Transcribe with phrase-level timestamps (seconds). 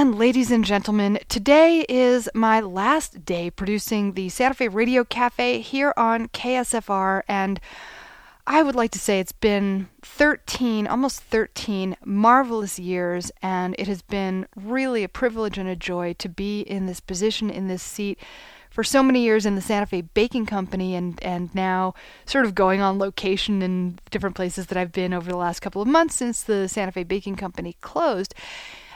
[0.00, 5.60] And ladies and gentlemen, today is my last day producing the Santa Fe Radio Cafe
[5.60, 7.22] here on KSFR.
[7.26, 7.58] And
[8.46, 13.32] I would like to say it's been 13, almost 13 marvelous years.
[13.42, 17.50] And it has been really a privilege and a joy to be in this position,
[17.50, 18.20] in this seat
[18.70, 21.92] for so many years in the Santa Fe Baking Company and, and now
[22.24, 25.82] sort of going on location in different places that I've been over the last couple
[25.82, 28.32] of months since the Santa Fe Baking Company closed.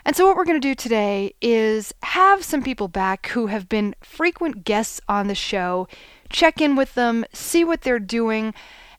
[0.05, 3.68] And so, what we're going to do today is have some people back who have
[3.68, 5.86] been frequent guests on the show,
[6.29, 8.53] check in with them, see what they're doing,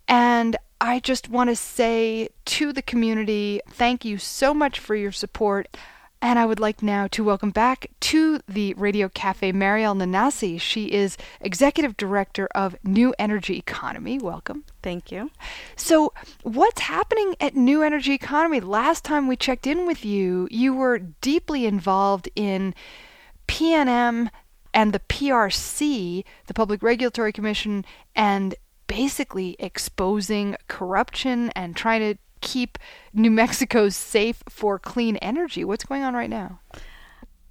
[0.08, 5.12] and I just want to say to the community, thank you so much for your
[5.14, 5.78] support.
[6.24, 10.58] And I would like now to welcome back to the Radio Cafe Mariel Nanasi.
[10.60, 14.20] She is Executive Director of New Energy Economy.
[14.20, 14.64] Welcome.
[14.82, 15.32] Thank you.
[15.76, 18.62] So, what's happening at New Energy Economy?
[18.62, 22.74] Last time we checked in with you, you were deeply involved in
[23.50, 24.30] PNM
[24.74, 27.84] and the PRC, the Public Regulatory Commission,
[28.16, 28.56] and
[28.88, 32.78] basically exposing corruption and trying to keep
[33.14, 35.66] New Mexico safe for clean energy?
[35.66, 36.60] What's going on right now?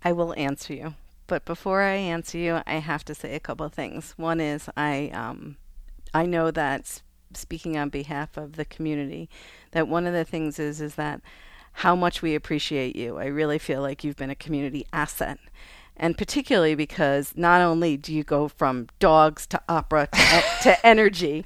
[0.05, 0.95] I will answer you.
[1.27, 4.15] But before I answer you, I have to say a couple of things.
[4.17, 5.57] One is I um,
[6.13, 7.03] I know that
[7.35, 9.31] speaking on behalf of the community,
[9.71, 11.21] that one of the things is is that
[11.73, 13.19] how much we appreciate you.
[13.19, 15.39] I really feel like you've been a community asset.
[15.97, 21.45] And particularly because not only do you go from dogs to opera to, to energy,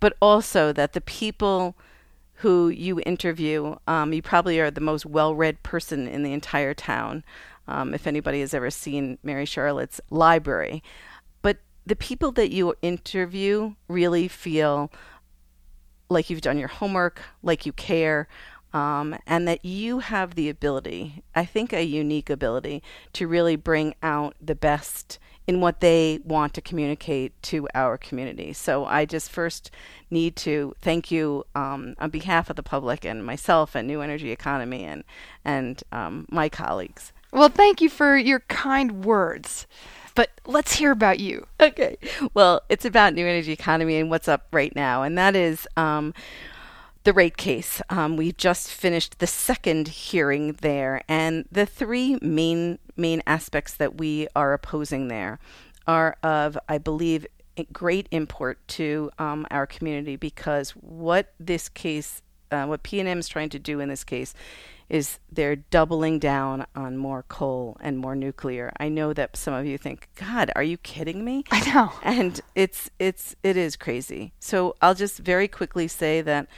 [0.00, 1.76] but also that the people
[2.38, 6.74] who you interview, um, you probably are the most well read person in the entire
[6.74, 7.24] town.
[7.66, 10.82] Um, if anybody has ever seen Mary Charlotte's library.
[11.42, 14.90] But the people that you interview really feel
[16.08, 18.26] like you've done your homework, like you care,
[18.72, 22.82] um, and that you have the ability, I think a unique ability,
[23.14, 25.18] to really bring out the best
[25.48, 28.52] in what they want to communicate to our community.
[28.52, 29.70] So I just first
[30.10, 34.30] need to thank you um, on behalf of the public and myself and New Energy
[34.30, 35.02] Economy and
[35.46, 37.12] and um, my colleagues.
[37.32, 39.66] Well, thank you for your kind words.
[40.14, 41.46] But let's hear about you.
[41.60, 41.96] Okay.
[42.34, 45.66] Well, it's about New Energy Economy and what's up right now, and that is.
[45.76, 46.12] Um,
[47.04, 47.80] the rate case.
[47.90, 53.96] Um, we just finished the second hearing there, and the three main main aspects that
[53.96, 55.38] we are opposing there
[55.86, 57.26] are of, I believe,
[57.72, 63.48] great import to um, our community because what this case, uh, what PNM is trying
[63.50, 64.34] to do in this case,
[64.88, 68.72] is they're doubling down on more coal and more nuclear.
[68.78, 72.40] I know that some of you think, "God, are you kidding me?" I know, and
[72.54, 74.32] it's it's it is crazy.
[74.40, 76.48] So I'll just very quickly say that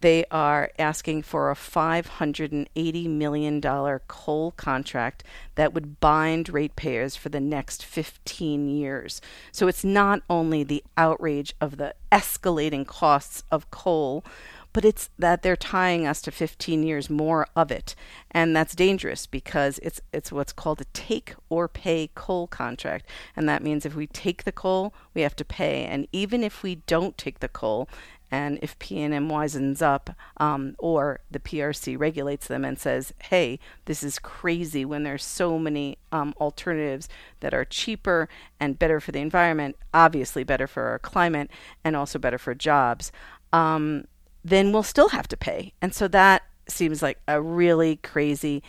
[0.00, 3.60] they are asking for a $580 million
[4.08, 5.24] coal contract
[5.56, 9.20] that would bind ratepayers for the next 15 years.
[9.52, 14.24] So it's not only the outrage of the escalating costs of coal,
[14.72, 17.94] but it's that they're tying us to 15 years more of it.
[18.30, 23.06] And that's dangerous because it's it's what's called a take or pay coal contract.
[23.34, 25.84] And that means if we take the coal we have to pay.
[25.84, 27.88] And even if we don't take the coal
[28.30, 34.02] and if PNM wisens up um, or the PRC regulates them and says, hey, this
[34.02, 37.08] is crazy when there's so many um, alternatives
[37.40, 38.28] that are cheaper
[38.60, 41.50] and better for the environment, obviously better for our climate
[41.82, 43.10] and also better for jobs,
[43.52, 44.06] um,
[44.44, 45.72] then we'll still have to pay.
[45.82, 48.62] And so that seems like a really crazy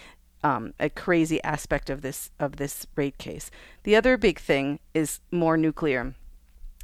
[0.43, 3.51] um, a crazy aspect of this of this rate case.
[3.83, 6.15] The other big thing is more nuclear.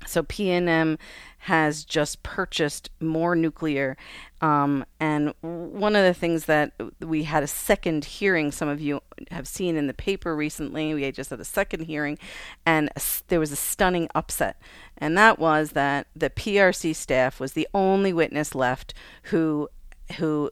[0.05, 0.97] So PNM
[1.39, 3.97] has just purchased more nuclear,
[4.41, 8.51] um, and one of the things that we had a second hearing.
[8.51, 10.93] Some of you have seen in the paper recently.
[10.93, 12.19] We just had a second hearing,
[12.65, 12.89] and
[13.27, 14.61] there was a stunning upset,
[14.97, 18.93] and that was that the PRC staff was the only witness left
[19.23, 19.69] who
[20.17, 20.51] who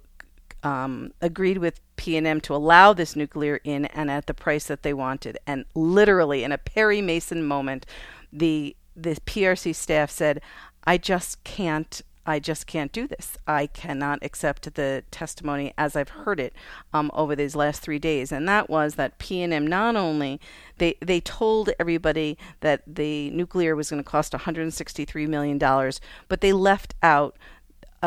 [0.63, 4.93] um, agreed with PNM to allow this nuclear in and at the price that they
[4.93, 5.37] wanted.
[5.45, 7.85] And literally, in a Perry Mason moment,
[8.33, 10.41] the the PRC staff said,
[10.85, 13.37] I just can't I just can't do this.
[13.45, 16.53] I cannot accept the testimony as I've heard it
[16.91, 20.41] um, over these last three days, and that was that PNM not only
[20.79, 26.41] they they told everybody that the nuclear was going to cost 163 million dollars, but
[26.41, 27.37] they left out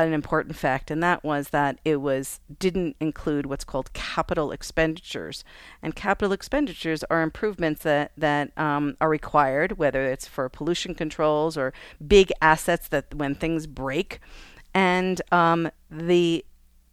[0.06, 5.44] an important fact, and that was that it was didn't include what's called capital expenditures.
[5.82, 11.56] And capital expenditures are improvements that that um, are required, whether it's for pollution controls
[11.56, 11.72] or
[12.06, 14.20] big assets that when things break,
[14.72, 16.44] and um, the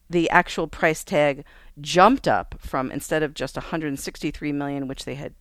[0.09, 1.43] the actual price tag
[1.81, 5.33] jumped up from instead of just 163 million, which they had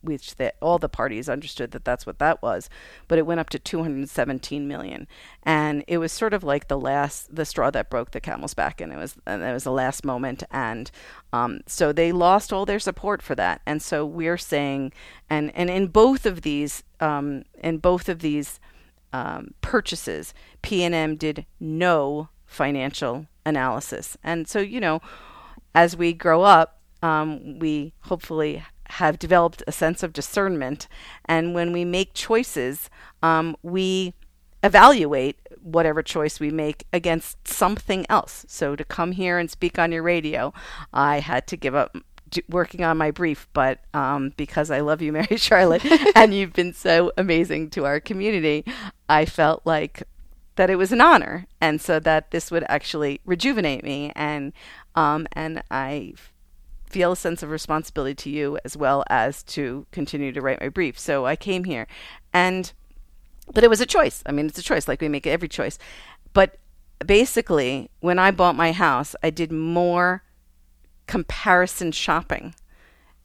[0.00, 2.68] which that all the parties understood that that's what that was,
[3.08, 5.06] but it went up to 217 million,
[5.42, 8.80] and it was sort of like the last the straw that broke the camel's back,
[8.80, 10.90] and it was and it was the last moment, and
[11.32, 14.92] um, so they lost all their support for that, and so we're saying,
[15.28, 18.60] and and in both of these um, in both of these
[19.12, 25.00] um, purchases, PNM did no financial analysis, and so you know,
[25.74, 30.88] as we grow up, um, we hopefully have developed a sense of discernment.
[31.24, 32.90] And when we make choices,
[33.22, 34.14] um, we
[34.62, 38.44] evaluate whatever choice we make against something else.
[38.48, 40.52] So to come here and speak on your radio,
[40.92, 41.96] I had to give up
[42.48, 45.84] working on my brief, but um, because I love you, Mary Charlotte,
[46.16, 48.64] and you've been so amazing to our community,
[49.08, 50.02] I felt like
[50.56, 54.52] that it was an honor, and so that this would actually rejuvenate me, and
[54.94, 56.14] um, and I
[56.88, 60.68] feel a sense of responsibility to you as well as to continue to write my
[60.68, 60.98] brief.
[60.98, 61.86] So I came here
[62.32, 62.72] and
[63.52, 64.22] but it was a choice.
[64.26, 65.78] I mean, it's a choice like we make every choice.
[66.32, 66.58] But
[67.04, 70.24] basically, when I bought my house, I did more
[71.06, 72.54] comparison shopping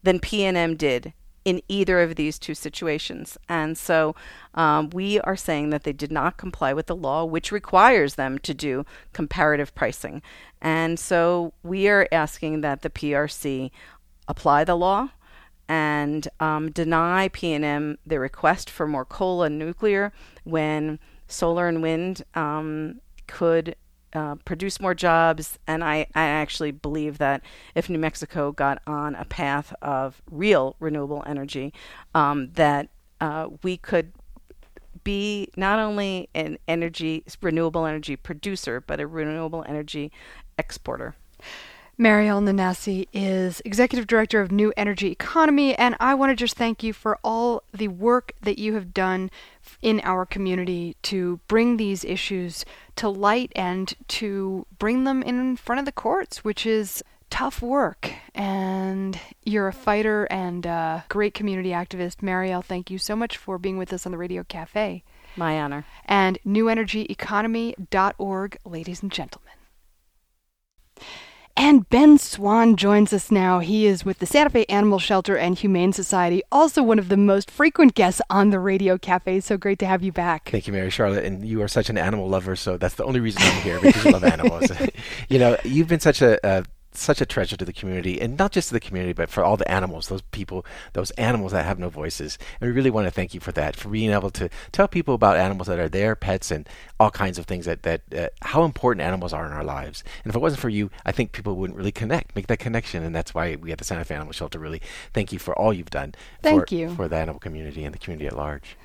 [0.02, 1.12] than PNM did
[1.44, 3.36] in either of these two situations.
[3.48, 4.14] And so
[4.54, 8.38] um, we are saying that they did not comply with the law, which requires them
[8.40, 10.22] to do comparative pricing.
[10.60, 13.70] And so we are asking that the PRC
[14.28, 15.10] apply the law
[15.68, 20.12] and um, deny PNM the request for more coal and nuclear
[20.44, 20.98] when
[21.28, 23.74] solar and wind um, could
[24.14, 25.58] uh, produce more jobs.
[25.66, 27.42] And I, I actually believe that
[27.74, 31.72] if New Mexico got on a path of real renewable energy,
[32.14, 32.88] um, that
[33.20, 34.12] uh, we could
[35.04, 40.12] be not only an energy renewable energy producer, but a renewable energy
[40.58, 41.14] exporter.
[41.98, 46.82] Mariel Nanasi is Executive Director of New Energy Economy, and I want to just thank
[46.82, 49.30] you for all the work that you have done
[49.82, 52.64] in our community to bring these issues
[52.96, 58.10] to light and to bring them in front of the courts, which is tough work.
[58.34, 62.22] And you're a fighter and a great community activist.
[62.22, 65.04] Mariel, thank you so much for being with us on the Radio Cafe.
[65.36, 65.84] My honor.
[66.06, 69.52] And newenergyeconomy.org, ladies and gentlemen.
[71.56, 73.58] And Ben Swan joins us now.
[73.58, 77.16] He is with the Santa Fe Animal Shelter and Humane Society, also one of the
[77.16, 79.40] most frequent guests on the Radio Cafe.
[79.40, 80.48] So great to have you back.
[80.50, 81.24] Thank you, Mary Charlotte.
[81.24, 84.04] And you are such an animal lover, so that's the only reason I'm here because
[84.04, 84.70] you love animals.
[85.28, 88.52] you know, you've been such a, a such a treasure to the community, and not
[88.52, 91.78] just to the community, but for all the animals, those people, those animals that have
[91.78, 92.38] no voices.
[92.60, 95.14] And we really want to thank you for that, for being able to tell people
[95.14, 96.68] about animals that are their pets and
[97.00, 100.04] all kinds of things that that uh, how important animals are in our lives.
[100.24, 103.02] And if it wasn't for you, I think people wouldn't really connect, make that connection,
[103.02, 105.72] and that's why we at the Santa Fe Animal Shelter really thank you for all
[105.72, 106.14] you've done.
[106.42, 108.76] Thank for, you for the animal community and the community at large.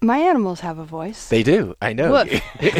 [0.00, 1.28] My animals have a voice.
[1.28, 1.74] They do.
[1.80, 2.24] I know.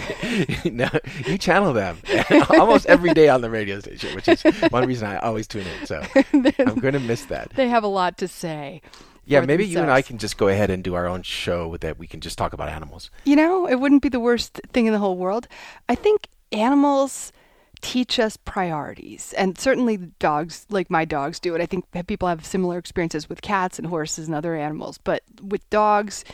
[0.65, 0.89] no,
[1.27, 1.99] you channel them
[2.51, 5.87] almost every day on the radio station, which is one reason I always tune in.
[5.87, 6.03] So
[6.33, 7.51] I'm going to miss that.
[7.55, 8.83] They have a lot to say.
[9.25, 9.75] Yeah, maybe themselves.
[9.75, 12.21] you and I can just go ahead and do our own show that we can
[12.21, 13.11] just talk about animals.
[13.25, 15.49] You know, it wouldn't be the worst thing in the whole world.
[15.89, 17.33] I think animals
[17.81, 19.33] teach us priorities.
[19.37, 21.61] And certainly dogs, like my dogs, do it.
[21.61, 24.99] I think people have similar experiences with cats and horses and other animals.
[24.99, 26.25] But with dogs,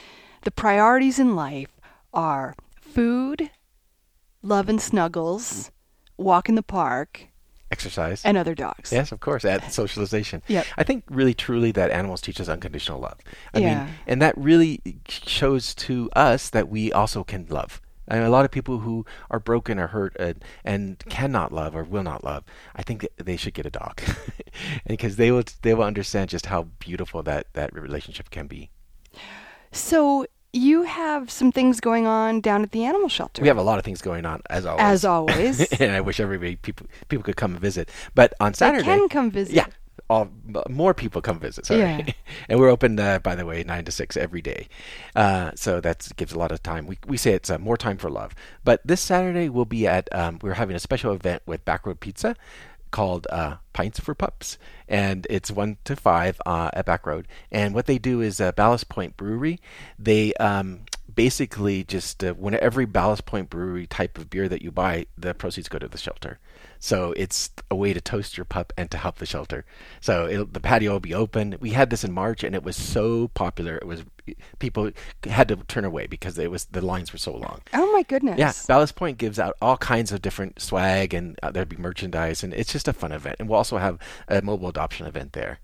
[0.43, 1.71] the priorities in life
[2.13, 3.51] are food,
[4.43, 5.71] love and snuggles,
[6.17, 7.29] walk in the park,
[7.71, 8.93] exercise, and other dogs.
[8.93, 10.43] Yes, of course, and socialization.
[10.49, 10.67] Yep.
[10.77, 13.19] I think really truly that animals teach us unconditional love.
[13.55, 13.85] I yeah.
[13.85, 17.81] mean, and that really shows to us that we also can love.
[18.09, 21.75] I mean, a lot of people who are broken or hurt and, and cannot love
[21.75, 22.45] or will not love,
[22.75, 24.03] I think they should get a dog,
[24.87, 28.71] because they will they will understand just how beautiful that that relationship can be.
[29.73, 33.41] So you have some things going on down at the animal shelter.
[33.43, 34.83] We have a lot of things going on, as always.
[34.83, 35.73] As always.
[35.81, 37.91] and I wish everybody people people could come and visit.
[38.15, 39.55] But on Saturday, they can come visit.
[39.55, 39.67] Yeah,
[40.11, 40.29] all
[40.69, 41.67] more people come visit.
[41.67, 42.13] Sorry, yeah.
[42.49, 44.69] and we're open, uh, by the way, nine to six every day.
[45.17, 46.87] Uh, so that gives a lot of time.
[46.87, 48.35] We we say it's uh, more time for love.
[48.63, 52.37] But this Saturday we'll be at um, we're having a special event with Backroad Pizza
[52.93, 57.27] called uh, Pints for Pups, and it's one to five uh, at Back Road.
[57.51, 59.59] And what they do is uh, Ballast Point Brewery.
[59.99, 60.83] They um,
[61.15, 65.35] basically just uh, when every Ballast Point Brewery type of beer that you buy, the
[65.35, 66.39] proceeds go to the shelter.
[66.79, 69.65] So it's a way to toast your pup and to help the shelter.
[70.01, 71.57] So the patio will be open.
[71.61, 73.77] We had this in March, and it was so popular.
[73.77, 74.03] It was
[74.59, 74.91] people
[75.25, 77.61] had to turn away because it was the lines were so long.
[77.73, 78.37] Oh my goodness!
[78.37, 82.43] Yeah, Ballast Point gives out all kinds of different swag, and uh, there'd be merchandise,
[82.43, 83.37] and it's just a fun event.
[83.39, 85.61] And we'll also have a mobile adoption event there.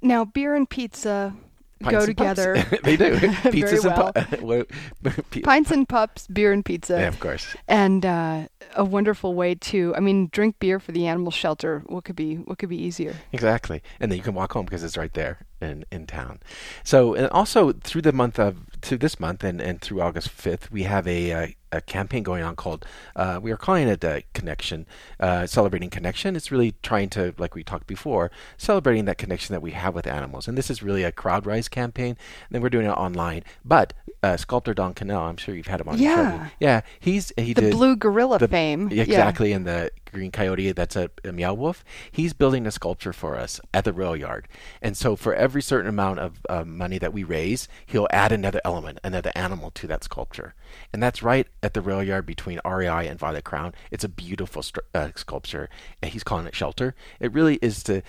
[0.00, 1.34] Now, beer and pizza
[1.80, 2.54] Pints go together.
[2.82, 3.16] they do.
[3.18, 4.12] Pizzas well.
[4.16, 6.94] and pu- Pints and pups, beer and pizza.
[6.94, 7.54] Yeah, of course.
[7.68, 11.82] And uh, a wonderful way to, I mean, drink beer for the animal shelter.
[11.86, 13.14] What could be, what could be easier?
[13.32, 16.40] Exactly, and then you can walk home because it's right there in in town.
[16.82, 18.56] So, and also through the month of
[18.86, 21.32] to this month and and through August fifth, we have a.
[21.32, 24.86] Uh, a campaign going on called uh, we are calling it a connection
[25.18, 29.60] uh, celebrating connection it's really trying to like we talked before celebrating that connection that
[29.60, 32.86] we have with animals and this is really a CrowdRise campaign and then we're doing
[32.86, 36.48] it online but uh, sculptor Don Kennell i'm sure you've had him on Yeah.
[36.60, 38.88] yeah he's he The did blue gorilla the- fame.
[38.90, 39.02] Yeah.
[39.02, 43.36] exactly and the green coyote that's a, a meow wolf he's building a sculpture for
[43.36, 44.48] us at the rail yard
[44.80, 48.60] and so for every certain amount of uh, money that we raise he'll add another
[48.64, 50.54] element another animal to that sculpture
[50.92, 53.74] and that's right at the rail yard between REI and Violet Crown.
[53.90, 55.68] It's a beautiful uh, sculpture,
[56.02, 56.94] and he's calling it shelter.
[57.20, 58.02] It really is to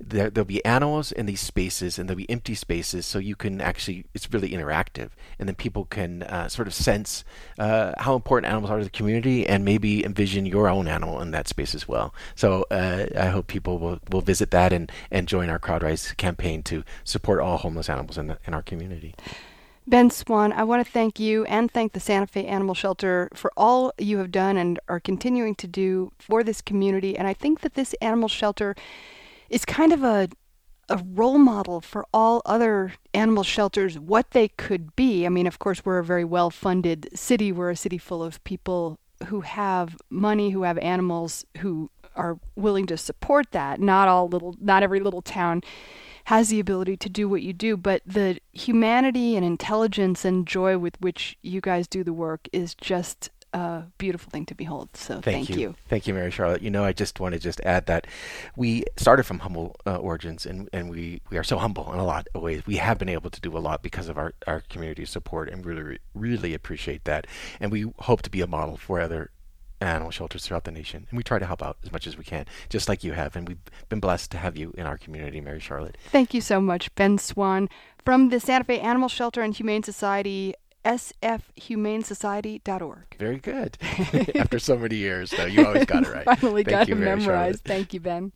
[0.00, 3.60] there, there'll be animals in these spaces, and there'll be empty spaces, so you can
[3.60, 7.24] actually it's really interactive, and then people can uh, sort of sense
[7.58, 11.30] uh, how important animals are to the community, and maybe envision your own animal in
[11.30, 12.14] that space as well.
[12.34, 16.62] So uh, I hope people will, will visit that and, and join our CrowdRise campaign
[16.64, 19.14] to support all homeless animals in, the, in our community.
[19.86, 23.52] Ben Swan, I want to thank you and thank the Santa Fe Animal Shelter for
[23.54, 27.18] all you have done and are continuing to do for this community.
[27.18, 28.74] And I think that this animal shelter
[29.50, 30.28] is kind of a
[30.88, 35.24] a role model for all other animal shelters what they could be.
[35.24, 37.52] I mean, of course, we're a very well funded city.
[37.52, 42.86] We're a city full of people who have money, who have animals, who are willing
[42.86, 43.80] to support that.
[43.80, 45.62] Not all little, not every little town
[46.24, 50.78] has the ability to do what you do, but the humanity and intelligence and joy
[50.78, 54.90] with which you guys do the work is just a beautiful thing to behold.
[54.94, 55.74] So thank, you.
[55.88, 56.60] Thank you, Mary Charlotte.
[56.60, 58.06] You know, I just want to just add that
[58.56, 62.04] we started from humble uh, origins, and, and we, we are so humble in a
[62.04, 62.66] lot of ways.
[62.66, 65.64] We have been able to do a lot because of our, our community support, and
[65.64, 67.26] really, really appreciate that.
[67.60, 69.30] And we hope to be a model for other
[69.80, 71.06] animal shelters throughout the nation.
[71.10, 73.36] And we try to help out as much as we can, just like you have.
[73.36, 73.58] And we've
[73.88, 75.96] been blessed to have you in our community, Mary Charlotte.
[76.10, 77.68] Thank you so much, Ben Swan
[78.04, 80.54] from the Santa Fe Animal Shelter and Humane Society,
[80.84, 83.16] sfhumanesociety.org.
[83.18, 83.78] Very good.
[84.34, 86.24] After so many years, though, you always got it right.
[86.40, 87.24] Finally Thank got you, it memorized.
[87.24, 87.60] Charlotte.
[87.64, 88.32] Thank you, Ben.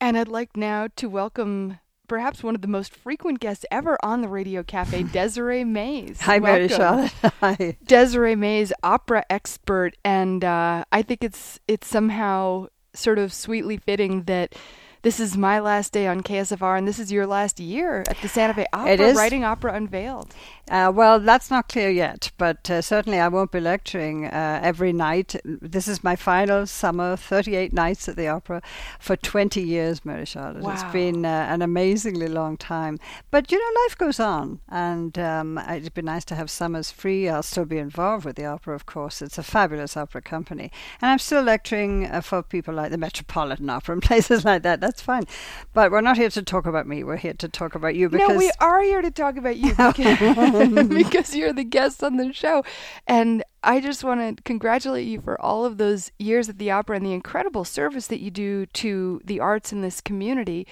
[0.00, 4.20] And I'd like now to welcome perhaps one of the most frequent guests ever on
[4.20, 6.20] the Radio Cafe, Desiree Mays.
[6.20, 6.76] Hi, Mary Welcome.
[6.76, 7.12] Charlotte.
[7.40, 7.76] Hi.
[7.84, 14.24] Desiree Mays, opera expert, and uh, I think it's it's somehow sort of sweetly fitting
[14.24, 14.54] that
[15.06, 18.28] this is my last day on KSFR, and this is your last year at the
[18.28, 19.16] Santa Fe Opera, It is.
[19.16, 20.34] writing opera unveiled.
[20.68, 24.92] Uh, well, that's not clear yet, but uh, certainly I won't be lecturing uh, every
[24.92, 25.36] night.
[25.44, 28.60] This is my final summer, 38 nights at the opera
[28.98, 30.64] for 20 years, Mary Charlotte.
[30.64, 30.72] Wow.
[30.72, 32.98] It's been uh, an amazingly long time.
[33.30, 37.28] But, you know, life goes on, and um, it'd be nice to have summers free.
[37.28, 39.22] I'll still be involved with the opera, of course.
[39.22, 40.72] It's a fabulous opera company.
[41.00, 44.80] And I'm still lecturing uh, for people like the Metropolitan Opera and places like that.
[44.80, 45.24] That's fine.
[45.72, 47.04] But we're not here to talk about me.
[47.04, 49.70] We're here to talk about you because no, we are here to talk about you
[49.76, 52.64] because, because you're the guest on the show.
[53.06, 56.96] And I just want to congratulate you for all of those years at the opera
[56.96, 60.66] and the incredible service that you do to the arts in this community.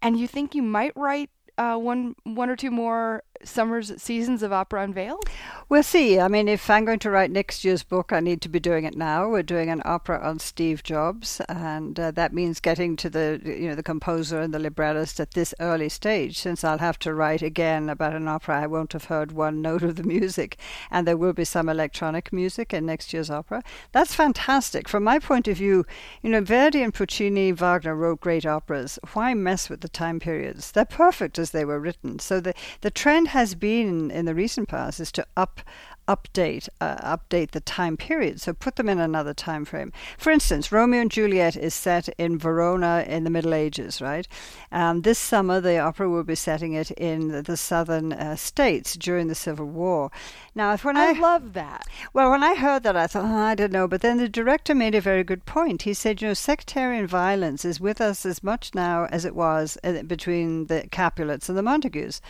[0.00, 4.52] And you think you might write uh, one one or two more summers seasons of
[4.52, 5.24] opera unveiled?
[5.68, 6.18] We'll see.
[6.20, 8.84] I mean, if I'm going to write next year's book, I need to be doing
[8.84, 9.28] it now.
[9.28, 13.68] We're doing an opera on Steve Jobs, and uh, that means getting to the you
[13.68, 17.42] know the composer and the librettist at this early stage, since I'll have to write
[17.42, 20.58] again about an opera I won't have heard one note of the music,
[20.90, 23.62] and there will be some electronic music in next year's opera.
[23.92, 24.88] That's fantastic.
[24.88, 25.86] From my point of view,
[26.22, 28.98] you know, Verdi and Puccini, Wagner wrote great operas.
[29.14, 30.72] Why mess with the time periods?
[30.72, 32.18] They're perfect as they were written.
[32.18, 35.60] So the the trend has been in the recent past is to up
[36.08, 38.40] update uh, update the time period.
[38.40, 39.92] So put them in another time frame.
[40.18, 44.26] For instance, Romeo and Juliet is set in Verona in the Middle Ages, right?
[44.70, 48.94] Um, this summer, the opera will be setting it in the, the southern uh, states
[48.96, 50.10] during the Civil War.
[50.54, 51.86] Now, when I, I love that.
[52.12, 53.88] Well, when I heard that, I thought, oh, I don't know.
[53.88, 55.82] But then the director made a very good point.
[55.82, 59.78] He said, you know, sectarian violence is with us as much now as it was
[59.82, 62.20] uh, between the Capulets and the Montagues.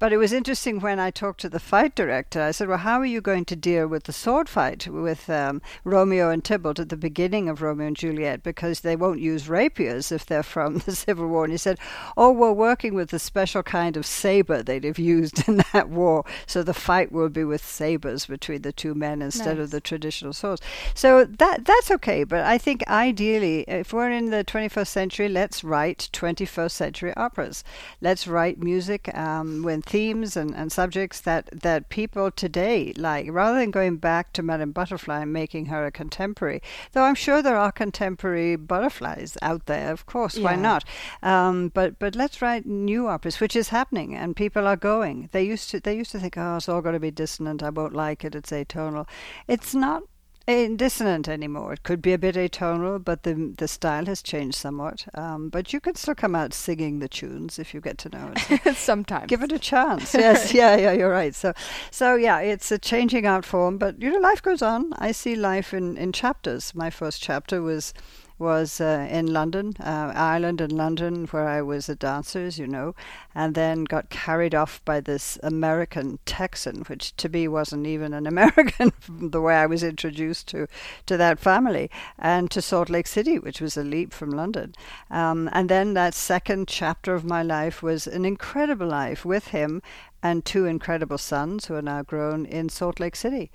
[0.00, 2.42] But it was interesting when I talked to the fight director.
[2.42, 5.62] I said, well, how are you going to deal with the sword fight with um,
[5.84, 8.42] Romeo and Tybalt at the beginning of Romeo and Juliet?
[8.42, 11.44] Because they won't use rapiers if they're from the Civil War.
[11.44, 11.78] And he said,
[12.16, 16.24] oh, we're working with a special kind of saber they'd have used in that war.
[16.44, 19.64] So the fight will be with sabers between the two men instead Nice.
[19.64, 20.60] of the traditional swords.
[20.94, 25.62] So that that's okay, but I think ideally, if we're in the 21st century, let's
[25.64, 27.64] write 21st century operas.
[28.00, 33.58] Let's write music um, with themes and, and subjects that, that people today like, rather
[33.58, 36.62] than going back to Madame Butterfly and making her a contemporary.
[36.92, 40.38] Though I'm sure there are contemporary butterflies out there, of course.
[40.38, 40.84] Why not?
[41.22, 45.28] Um, but but let's write new operas, which is happening, and people are going.
[45.32, 47.57] They used to they used to think, oh, it's all going to be dissonant.
[47.62, 48.34] I won't like it.
[48.34, 49.06] It's atonal.
[49.46, 50.02] It's not
[50.48, 51.74] dissonant anymore.
[51.74, 55.06] It could be a bit atonal, but the the style has changed somewhat.
[55.12, 58.32] Um, but you can still come out singing the tunes if you get to know
[58.34, 58.76] it.
[58.76, 59.26] Sometimes.
[59.26, 60.14] Give it a chance.
[60.18, 61.34] Yes, yeah, yeah, you're right.
[61.34, 61.52] So,
[61.90, 64.92] so yeah, it's a changing art form, but you know, life goes on.
[64.98, 66.74] I see life in in chapters.
[66.74, 67.92] My first chapter was
[68.38, 72.66] was uh, in London, uh, Ireland and London, where I was a dancer, as you
[72.66, 72.94] know,
[73.34, 78.26] and then got carried off by this American Texan, which to me wasn't even an
[78.34, 80.68] American the way I was introduced to
[81.06, 84.74] to that family, and to Salt Lake City, which was a leap from London.
[85.10, 89.82] Um, and then that second chapter of my life was an incredible life with him
[90.22, 93.50] and two incredible sons who are now grown in Salt Lake City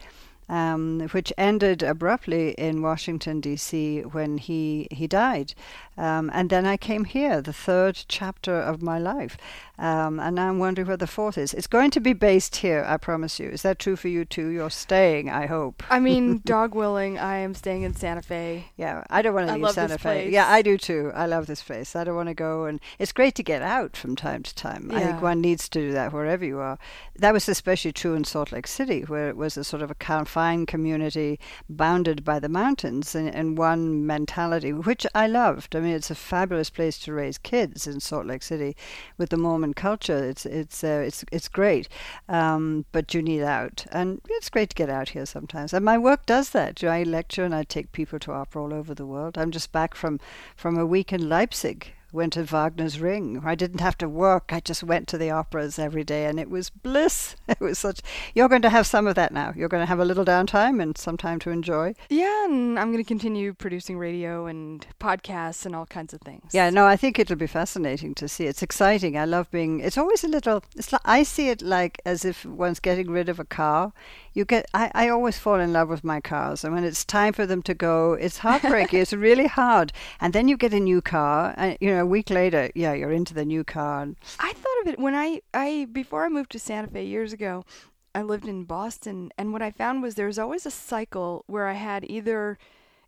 [0.49, 4.01] um, which ended abruptly in Washington D.C.
[4.01, 5.53] when he he died,
[5.97, 9.37] um, and then I came here, the third chapter of my life,
[9.79, 11.51] um, and now I'm wondering where the fourth is.
[11.53, 13.49] It's going to be based here, I promise you.
[13.49, 14.49] Is that true for you too?
[14.49, 15.81] You're staying, I hope.
[15.89, 18.67] I mean, dog willing, I am staying in Santa Fe.
[18.77, 20.23] Yeah, I don't want to leave love Santa this Fe.
[20.23, 20.33] place.
[20.33, 21.11] Yeah, I do too.
[21.15, 21.95] I love this place.
[21.95, 24.91] I don't want to go, and it's great to get out from time to time.
[24.93, 26.77] I think one needs to do that wherever you are.
[27.15, 29.95] That was especially true in Salt Lake City, where it was a sort of a
[29.95, 35.75] confined community bounded by the mountains and, and one mentality, which I loved.
[35.75, 38.75] I mean, it's a fabulous place to raise kids in Salt Lake City
[39.17, 40.17] with the Mormon culture.
[40.17, 41.87] It's it's uh, it's it's great,
[42.27, 45.73] um, but you need out, and it's great to get out here sometimes.
[45.73, 46.83] And my work does that.
[46.83, 49.37] I lecture and I take people to opera all over the world.
[49.37, 50.19] I'm just back from
[50.57, 51.93] from a week in Leipzig.
[52.13, 53.41] Went to Wagner's Ring.
[53.43, 54.53] I didn't have to work.
[54.53, 57.35] I just went to the operas every day, and it was bliss.
[57.53, 58.01] It was such.
[58.33, 59.53] You're going to have some of that now.
[59.55, 61.93] You're going to have a little downtime and some time to enjoy.
[62.09, 66.51] Yeah, and I'm going to continue producing radio and podcasts and all kinds of things.
[66.53, 68.45] Yeah, no, I think it'll be fascinating to see.
[68.45, 69.17] It's exciting.
[69.17, 69.79] I love being.
[69.81, 70.63] It's always a little.
[70.75, 73.93] It's like I see it like as if one's getting rid of a car.
[74.33, 74.65] You get.
[74.73, 77.61] I, I always fall in love with my cars, and when it's time for them
[77.63, 78.99] to go, it's heartbreaking.
[79.01, 79.91] it's really hard.
[80.19, 83.11] And then you get a new car, and you know, a week later, yeah, you're
[83.13, 84.09] into the new car.
[84.39, 87.63] I thought of it when I, I before I moved to Santa Fe years ago.
[88.13, 91.67] I lived in Boston, and what I found was there was always a cycle where
[91.67, 92.59] I had either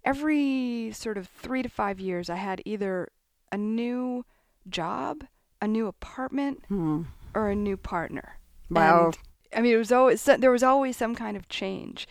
[0.04, 3.10] every sort of three to five years, I had either
[3.52, 4.26] a new
[4.68, 5.26] job,
[5.62, 7.04] a new apartment, hmm.
[7.36, 8.40] or a new partner.
[8.70, 9.06] Wow.
[9.06, 9.18] And,
[9.56, 12.08] I mean, it was always there was always some kind of change,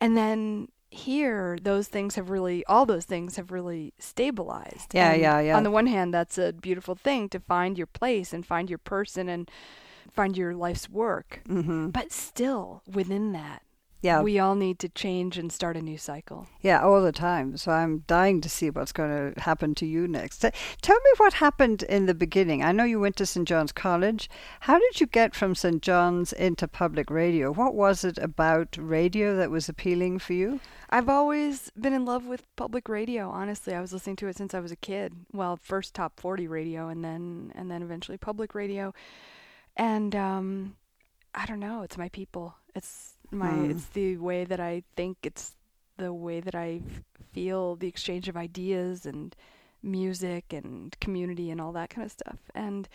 [0.00, 4.94] and then here those things have really all those things have really stabilized.
[4.94, 5.56] Yeah, And yeah, yeah.
[5.56, 8.78] On the one hand, that's a beautiful thing to find your place and find your
[8.78, 9.50] person and
[10.12, 11.40] find your life's work.
[11.46, 13.62] hmm But still, within that,
[14.04, 14.20] Yeah.
[14.20, 16.46] we all need to change and start a new cycle.
[16.60, 17.56] Yeah, all the time.
[17.56, 20.40] So I'm dying to see what's going to happen to you next.
[20.82, 22.62] Tell me what happened in the beginning.
[22.62, 23.48] I know you went to St.
[23.48, 24.28] John's College.
[24.60, 25.80] How did you get from St.
[25.80, 27.50] John's into public radio?
[27.50, 30.60] What was it about radio that was appealing for you?
[30.90, 33.30] I've always been in love with public radio.
[33.30, 35.14] Honestly, I was listening to it since I was a kid.
[35.32, 38.92] Well, first top 40 radio and then and then eventually public radio.
[39.76, 40.76] And um
[41.34, 42.54] I don't know, it's my people.
[42.76, 43.70] It's my Hmm.
[43.70, 45.54] it's the way that I think, it's
[45.96, 46.80] the way that I
[47.32, 49.34] feel the exchange of ideas and
[49.82, 52.38] music and community and all that kind of stuff.
[52.54, 52.88] And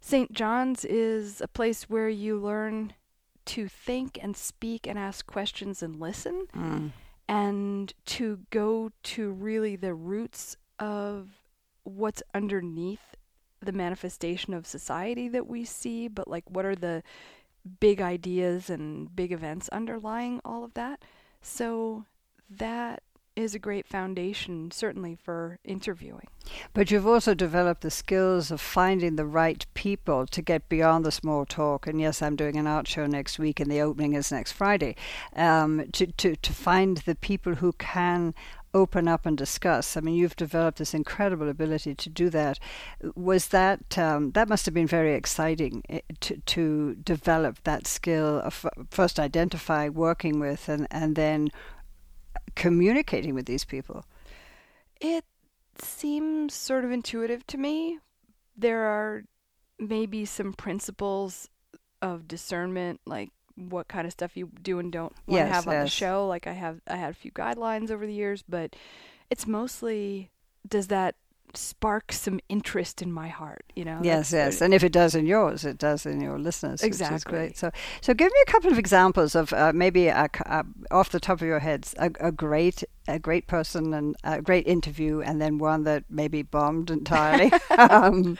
[0.00, 0.32] St.
[0.32, 2.92] John's is a place where you learn
[3.46, 6.92] to think and speak and ask questions and listen Mm.
[7.28, 11.40] and to go to really the roots of
[11.84, 13.16] what's underneath
[13.60, 17.02] the manifestation of society that we see, but like what are the
[17.80, 21.02] big ideas and big events underlying all of that.
[21.42, 22.04] So
[22.50, 23.02] that
[23.38, 26.26] is a great foundation, certainly for interviewing.
[26.74, 31.12] But you've also developed the skills of finding the right people to get beyond the
[31.12, 31.86] small talk.
[31.86, 34.96] And yes, I'm doing an art show next week, and the opening is next Friday.
[35.36, 38.34] Um, to, to, to find the people who can
[38.74, 39.96] open up and discuss.
[39.96, 42.58] I mean, you've developed this incredible ability to do that.
[43.14, 48.40] Was that um, that must have been very exciting eh, to to develop that skill
[48.40, 51.48] of first identify working with and and then
[52.54, 54.04] communicating with these people?
[55.00, 55.24] It
[55.80, 57.98] seems sort of intuitive to me.
[58.56, 59.24] There are
[59.78, 61.48] maybe some principles
[62.02, 65.64] of discernment, like what kind of stuff you do and don't want yes, to have
[65.66, 65.74] yes.
[65.74, 66.26] on the show.
[66.26, 68.76] Like I have, I had a few guidelines over the years, but
[69.30, 70.30] it's mostly
[70.66, 71.14] does that
[71.54, 74.00] spark some interest in my heart, you know?
[74.02, 74.60] Yes, yes.
[74.60, 76.82] And if it does in yours, it does in your listeners.
[76.82, 77.14] Exactly.
[77.14, 77.56] Which is great.
[77.56, 81.20] So, so give me a couple of examples of uh, maybe a, a, off the
[81.20, 85.40] top of your heads a, a, great a great person and a great interview, and
[85.40, 87.50] then one that maybe bombed entirely.
[87.78, 88.36] um,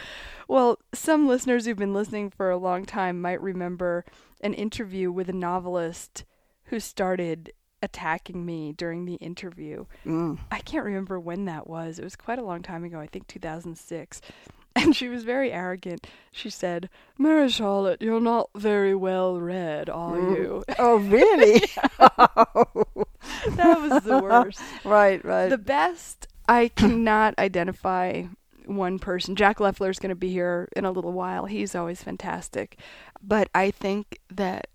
[0.46, 4.04] well, some listeners who've been listening for a long time might remember
[4.40, 6.24] an interview with a novelist
[6.64, 9.84] who started attacking me during the interview.
[10.04, 10.38] Mm.
[10.50, 11.98] I can't remember when that was.
[11.98, 14.20] It was quite a long time ago, I think 2006.
[14.76, 16.06] And she was very arrogant.
[16.30, 20.36] She said, Mary Charlotte, you're not very well read, are Mm.
[20.36, 20.64] you?
[20.78, 21.60] Oh, really?
[21.98, 24.60] that was the worst.
[24.84, 25.48] right, right.
[25.48, 28.24] The best, I cannot identify
[28.68, 29.34] one person.
[29.36, 31.46] Jack Loeffler is going to be here in a little while.
[31.46, 32.78] He's always fantastic.
[33.22, 34.68] But I think that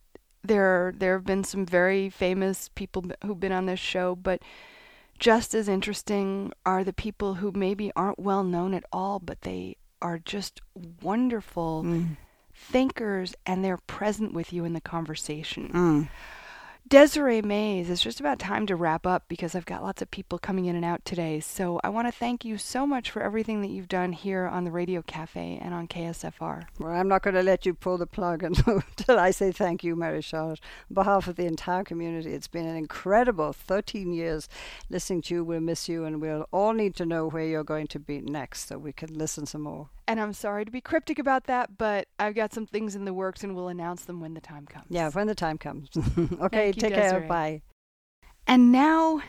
[0.43, 4.41] there there have been some very famous people who've been on this show, but
[5.19, 9.77] just as interesting are the people who maybe aren't well known at all, but they
[10.01, 10.59] are just
[11.01, 12.17] wonderful Mm.
[12.53, 15.69] thinkers and they're present with you in the conversation.
[15.73, 16.09] Mm.
[16.85, 20.37] Desiree Mays, it's just about time to wrap up because I've got lots of people
[20.37, 21.39] coming in and out today.
[21.39, 24.65] So I want to thank you so much for everything that you've done here on
[24.65, 26.65] the Radio Cafe and on KSFR.
[26.77, 29.95] Well, I'm not going to let you pull the plug until I say thank you,
[29.95, 30.59] Mary Charlotte.
[30.89, 34.49] On behalf of the entire community, it's been an incredible 13 years
[34.89, 35.43] listening to you.
[35.43, 38.67] We'll miss you, and we'll all need to know where you're going to be next
[38.67, 39.89] so we can listen some more.
[40.07, 43.13] And I'm sorry to be cryptic about that, but I've got some things in the
[43.13, 44.87] works and we'll announce them when the time comes.
[44.89, 45.89] Yeah, when the time comes.
[46.41, 47.11] okay, Thank you, take care.
[47.11, 47.27] Desiree.
[47.27, 47.61] Bye.
[48.45, 49.21] And now,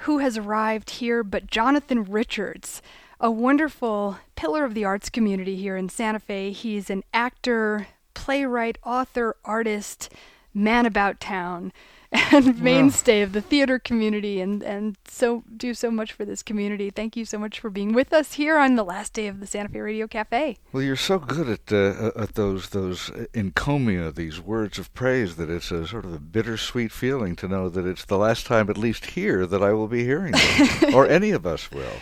[0.00, 2.82] who has arrived here but Jonathan Richards,
[3.20, 6.52] a wonderful pillar of the arts community here in Santa Fe.
[6.52, 10.12] He's an actor, playwright, author, artist,
[10.52, 11.72] man about town,
[12.14, 16.90] and mainstay of the theater community, and, and so do so much for this community.
[16.90, 19.46] Thank you so much for being with us here on the last day of the
[19.46, 20.58] Santa Fe Radio Cafe.
[20.72, 25.50] Well, you're so good at uh, at those those encomia, these words of praise, that
[25.50, 28.78] it's a sort of a bittersweet feeling to know that it's the last time, at
[28.78, 32.00] least here, that I will be hearing them, or any of us will.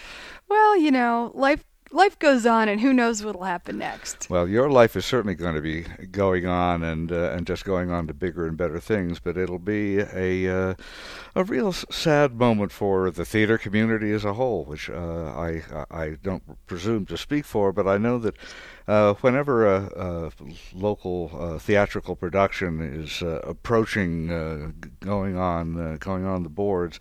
[0.48, 4.28] Well, you know, life life goes on, and who knows what'll happen next.
[4.30, 7.90] Well, your life is certainly going to be going on, and uh, and just going
[7.90, 9.18] on to bigger and better things.
[9.20, 10.74] But it'll be a uh,
[11.34, 16.16] a real sad moment for the theater community as a whole, which uh, I I
[16.22, 18.36] don't presume to speak for, but I know that.
[18.88, 20.32] Uh, whenever a, a
[20.74, 26.98] local uh, theatrical production is uh, approaching uh, going on uh, going on the boards,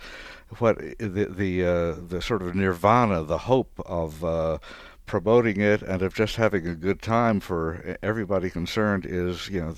[0.59, 4.57] what the the uh, the sort of nirvana, the hope of uh,
[5.05, 9.75] promoting it and of just having a good time for everybody concerned is you know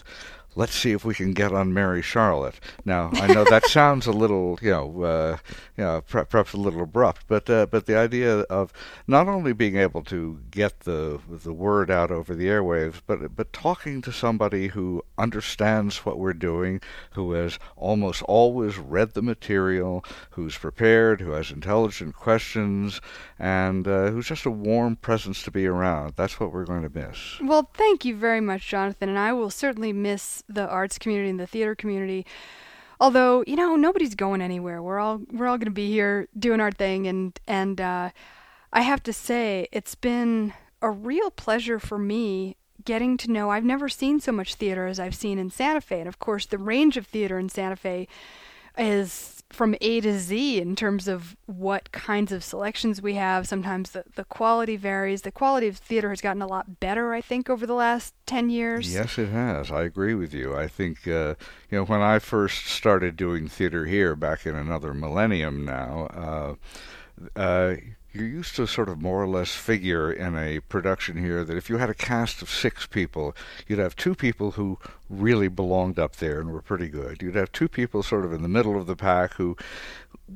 [0.55, 2.59] let's see if we can get on Mary Charlotte.
[2.85, 5.37] Now I know that sounds a little you know uh,
[5.77, 8.73] you know per- perhaps a little abrupt, but uh, but the idea of
[9.07, 13.53] not only being able to get the the word out over the airwaves, but but
[13.53, 20.03] talking to somebody who understands what we're doing, who has almost always read the material,
[20.31, 23.01] who's prepared, who has intelligent questions,
[23.39, 26.13] and uh, who's just a warm presence to be around.
[26.15, 27.39] That's what we're going to miss.
[27.41, 31.39] Well, thank you very much, Jonathan, and I will certainly miss the arts community and
[31.39, 32.25] the theater community.
[32.99, 34.81] Although, you know, nobody's going anywhere.
[34.81, 38.09] We're all we're all going to be here doing our thing and and uh
[38.71, 43.63] I have to say it's been a real pleasure for me getting to know I've
[43.63, 45.99] never seen so much theater as I've seen in Santa Fe.
[45.99, 48.07] And of course, the range of theater in Santa Fe
[48.77, 53.47] is from A to Z in terms of what kinds of selections we have.
[53.47, 55.21] Sometimes the, the quality varies.
[55.21, 58.49] The quality of theater has gotten a lot better, I think, over the last 10
[58.49, 58.93] years.
[58.93, 59.71] Yes, it has.
[59.71, 60.55] I agree with you.
[60.55, 61.35] I think, uh,
[61.69, 66.57] you know, when I first started doing theater here back in another millennium now,
[67.37, 67.75] uh, uh,
[68.13, 71.69] you're used to sort of more or less figure in a production here that if
[71.69, 73.35] you had a cast of six people,
[73.67, 74.77] you'd have two people who
[75.09, 77.21] really belonged up there and were pretty good.
[77.21, 79.57] You'd have two people sort of in the middle of the pack who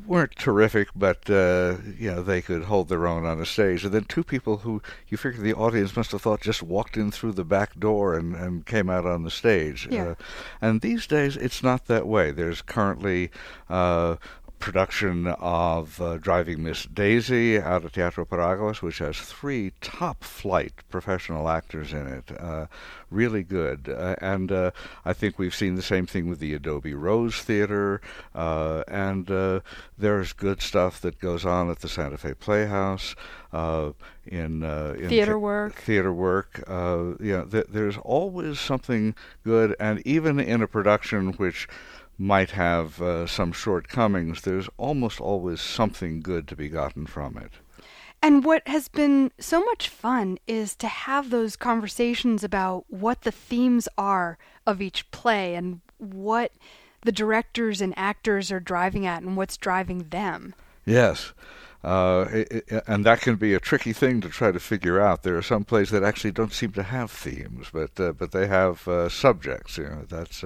[0.05, 3.85] weren't terrific, but uh, you know they could hold their own on a stage.
[3.85, 7.11] And then two people who you figure the audience must have thought just walked in
[7.11, 9.87] through the back door and, and came out on the stage.
[9.89, 10.09] Yeah.
[10.09, 10.15] Uh,
[10.61, 12.31] and these days it's not that way.
[12.31, 13.29] There's currently
[13.69, 14.17] uh,
[14.59, 20.73] production of uh, Driving Miss Daisy out of Teatro Paraguas, which has three top flight
[20.89, 22.31] professional actors in it.
[22.39, 22.67] Uh,
[23.09, 23.89] really good.
[23.89, 24.71] Uh, and uh,
[25.05, 28.01] I think we've seen the same thing with the Adobe Rose Theater.
[28.35, 29.61] Uh, and uh,
[29.97, 33.15] there's good stuff that goes on at the Santa Fe Playhouse.
[33.53, 36.63] in, in theater work, theater work,
[37.21, 37.45] yeah.
[37.49, 41.67] Th- there's always something good, and even in a production which
[42.17, 47.51] might have uh, some shortcomings, there's almost always something good to be gotten from it.
[48.21, 53.31] And what has been so much fun is to have those conversations about what the
[53.31, 56.51] themes are of each play and what
[57.01, 60.55] the directors and actors are driving at and what's driving them.
[60.85, 61.33] Yes.
[61.83, 65.21] Uh, it, it, and that can be a tricky thing to try to figure out.
[65.21, 68.47] There are some plays that actually don't seem to have themes, but uh, but they
[68.47, 69.77] have uh, subjects.
[69.77, 70.43] You know, that's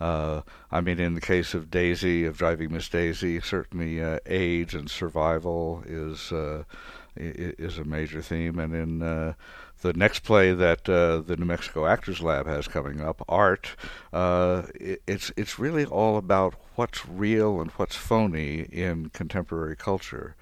[0.00, 4.74] uh, I mean, in the case of Daisy, of Driving Miss Daisy, certainly uh, age
[4.74, 6.64] and survival is uh,
[7.16, 9.34] is a major theme, and in uh,
[9.82, 13.76] the next play that uh, the New Mexico Actors Lab has coming up, Art,
[14.12, 20.34] uh, it's it's really all about what's real and what's phony in contemporary culture.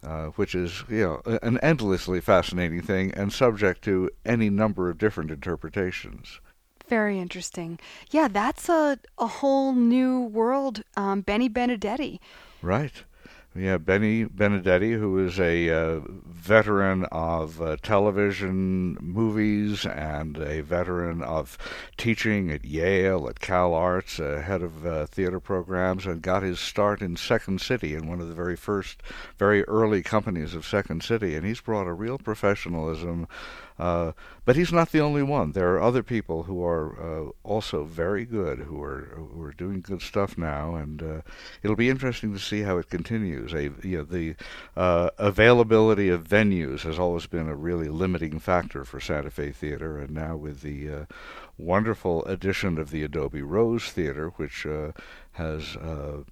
[0.00, 4.96] Uh, which is you know an endlessly fascinating thing and subject to any number of
[4.96, 6.38] different interpretations.
[6.88, 7.78] Very interesting.
[8.10, 10.82] Yeah, that's a, a whole new world.
[10.96, 12.18] Um, Benny Benedetti.
[12.62, 13.04] Right.
[13.54, 21.22] Yeah, Benny Benedetti, who is a uh, veteran of uh, television movies and a veteran
[21.22, 21.58] of
[21.96, 26.60] teaching at Yale, at Cal Arts, uh, head of uh, theater programs, and got his
[26.60, 29.02] start in Second City, in one of the very first,
[29.38, 31.34] very early companies of Second City.
[31.34, 33.26] And he's brought a real professionalism
[33.78, 34.12] uh,
[34.44, 35.52] but he's not the only one.
[35.52, 39.80] There are other people who are uh, also very good, who are who are doing
[39.80, 41.20] good stuff now, and uh,
[41.62, 43.52] it'll be interesting to see how it continues.
[43.52, 44.34] A, you know, the
[44.76, 49.98] uh, availability of venues has always been a really limiting factor for Santa Fe Theater,
[49.98, 51.04] and now with the uh,
[51.56, 54.66] wonderful addition of the Adobe Rose Theater, which
[55.32, 56.24] has the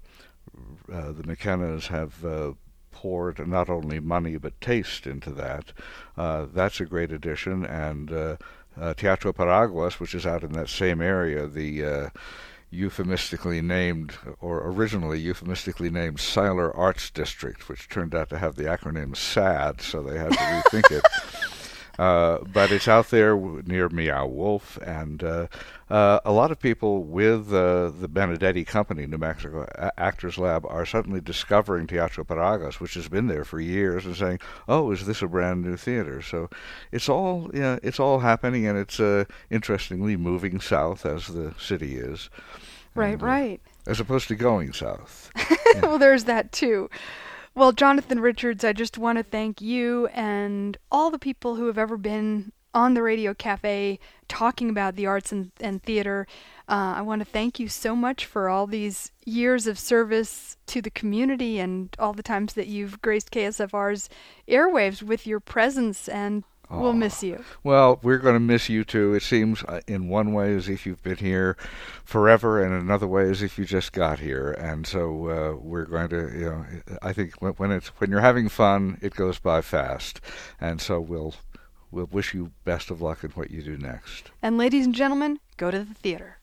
[0.89, 2.57] McKennas have
[2.97, 5.73] poured not only money but taste into that.
[6.17, 7.63] Uh, that's a great addition.
[7.67, 8.37] And uh,
[8.81, 12.09] uh, Teatro Paraguas, which is out in that same area, the uh,
[12.71, 18.65] euphemistically named, or originally euphemistically named Siler Arts District, which turned out to have the
[18.65, 21.05] acronym SAD, so they had to rethink it.
[21.99, 25.47] Uh, but it's out there near Meow Wolf, and uh,
[25.89, 30.85] uh, a lot of people with uh, the Benedetti Company, New Mexico Actors Lab, are
[30.85, 35.23] suddenly discovering Teatro Paraguas, which has been there for years, and saying, "Oh, is this
[35.23, 36.51] a brand new theater?" So
[36.93, 41.97] it's all yeah, it's all happening, and it's uh, interestingly moving south as the city
[41.97, 42.29] is.
[42.95, 43.61] Right, and, right.
[43.87, 45.31] As opposed to going south.
[45.83, 46.91] well, there's that too.
[47.57, 51.79] Well, Jonathan Richards, I just want to thank you and all the people who have
[51.79, 56.27] ever been on the Radio Cafe talking about the arts and, and theater.
[56.69, 60.83] Uh, I want to thank you so much for all these years of service to
[60.83, 64.11] the community and all the times that you've graced KSFR's
[64.47, 66.81] airwaves with your presence and Oh.
[66.81, 67.45] We'll miss you.
[67.63, 69.15] Well, we're going to miss you too.
[69.15, 71.57] It seems, uh, in one way, as if you've been here
[72.05, 74.51] forever, and in another way, as if you just got here.
[74.53, 76.67] And so uh, we're going to, you know,
[77.03, 80.21] I think when, when it's when you're having fun, it goes by fast.
[80.61, 81.37] And so we'll
[81.93, 84.33] we'll wish you best of luck in what you do next.
[84.43, 86.39] And ladies and gentlemen, go to the theater.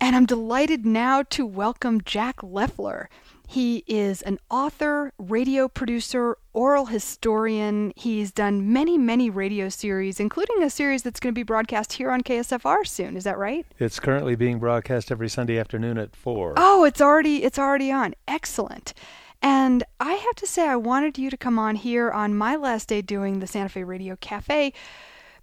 [0.00, 3.08] And I'm delighted now to welcome Jack Loeffler.
[3.52, 7.92] He is an author, radio producer, oral historian.
[7.96, 12.10] He's done many, many radio series, including a series that's going to be broadcast here
[12.10, 13.14] on KSFR soon.
[13.14, 13.66] Is that right?
[13.78, 16.54] It's currently being broadcast every Sunday afternoon at 4.
[16.56, 18.14] Oh, it's already it's already on.
[18.26, 18.94] Excellent.
[19.42, 22.88] And I have to say I wanted you to come on here on my last
[22.88, 24.72] day doing the Santa Fe Radio Cafe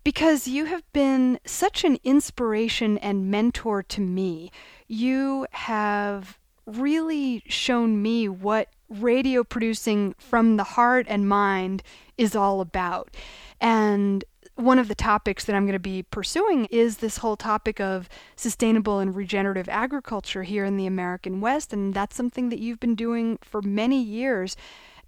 [0.03, 4.49] because you have been such an inspiration and mentor to me.
[4.87, 6.39] You have
[6.77, 11.83] really shown me what radio producing from the heart and mind
[12.17, 13.15] is all about.
[13.61, 14.23] And
[14.55, 18.09] one of the topics that I'm going to be pursuing is this whole topic of
[18.35, 21.71] sustainable and regenerative agriculture here in the American West.
[21.71, 24.57] And that's something that you've been doing for many years.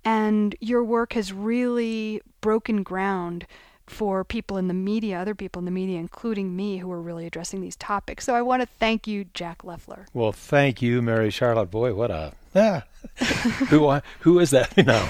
[0.05, 3.45] And your work has really broken ground
[3.91, 7.27] for people in the media, other people in the media, including me, who are really
[7.27, 8.25] addressing these topics.
[8.25, 10.07] So I want to thank you, Jack Loeffler.
[10.13, 11.69] Well, thank you, Mary Charlotte.
[11.69, 12.83] Boy, what a ah,
[13.69, 14.75] who who is that?
[14.85, 15.07] No,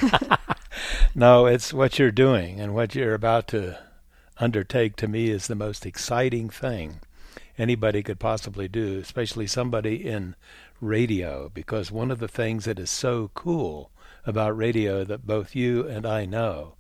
[1.16, 3.78] no, it's what you're doing and what you're about to
[4.38, 4.96] undertake.
[4.98, 7.00] To me, is the most exciting thing
[7.58, 10.36] anybody could possibly do, especially somebody in
[10.82, 13.92] radio, because one of the things that is so cool
[14.26, 16.74] about radio that both you and I know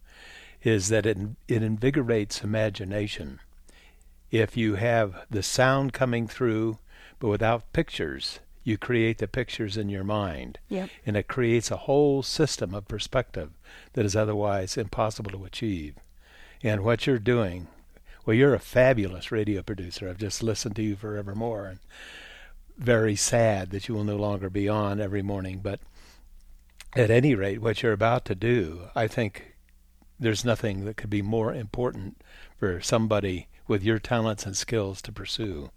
[0.63, 3.39] is that it, it invigorates imagination.
[4.29, 6.77] If you have the sound coming through,
[7.19, 10.59] but without pictures, you create the pictures in your mind.
[10.69, 10.89] Yep.
[11.05, 13.51] And it creates a whole system of perspective
[13.93, 15.95] that is otherwise impossible to achieve.
[16.63, 17.67] And what you're doing,
[18.25, 20.07] well, you're a fabulous radio producer.
[20.07, 21.65] I've just listened to you forevermore.
[21.65, 21.79] And
[22.77, 25.59] very sad that you will no longer be on every morning.
[25.63, 25.79] But
[26.95, 29.55] at any rate, what you're about to do, I think
[30.21, 32.21] there's nothing that could be more important
[32.57, 35.71] for somebody with your talents and skills to pursue.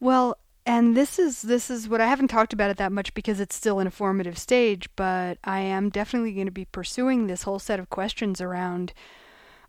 [0.00, 3.38] Well, and this is this is what I haven't talked about it that much because
[3.38, 7.42] it's still in a formative stage, but I am definitely going to be pursuing this
[7.42, 8.92] whole set of questions around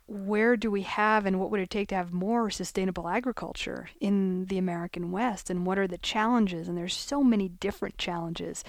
[0.05, 4.45] where do we have and what would it take to have more sustainable agriculture in
[4.45, 8.63] the American West and what are the challenges and there's so many different challenges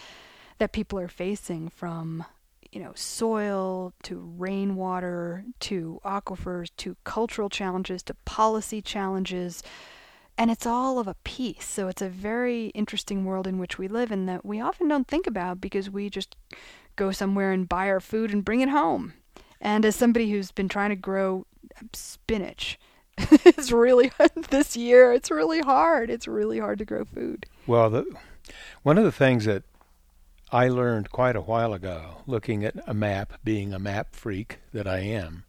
[0.58, 2.24] that people are facing from
[2.74, 9.62] you know, soil to rainwater to aquifers to cultural challenges to policy challenges.
[10.36, 11.64] And it's all of a piece.
[11.66, 15.06] So it's a very interesting world in which we live and that we often don't
[15.06, 16.34] think about because we just
[16.96, 19.14] go somewhere and buy our food and bring it home.
[19.60, 21.46] And as somebody who's been trying to grow
[21.92, 22.76] spinach,
[23.18, 24.10] it's really
[24.50, 25.12] this year.
[25.12, 26.10] It's really hard.
[26.10, 27.46] It's really hard to grow food.
[27.68, 28.16] Well, the,
[28.82, 29.62] one of the things that
[30.52, 34.86] I learned quite a while ago, looking at a map, being a map freak that
[34.86, 35.44] I am,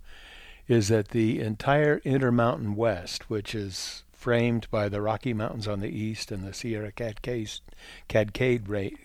[0.68, 5.90] is that the entire Intermountain West, which is framed by the Rocky Mountains on the
[5.90, 7.52] east and the Sierra Cascade,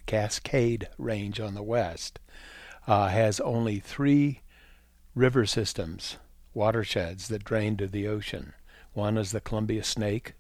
[0.07, 2.19] Cascade Range on the west,
[2.87, 4.41] uh, has only three
[5.15, 6.17] river systems,
[6.55, 8.55] watersheds that drain to the ocean.
[8.95, 10.33] One is the Columbia Snake,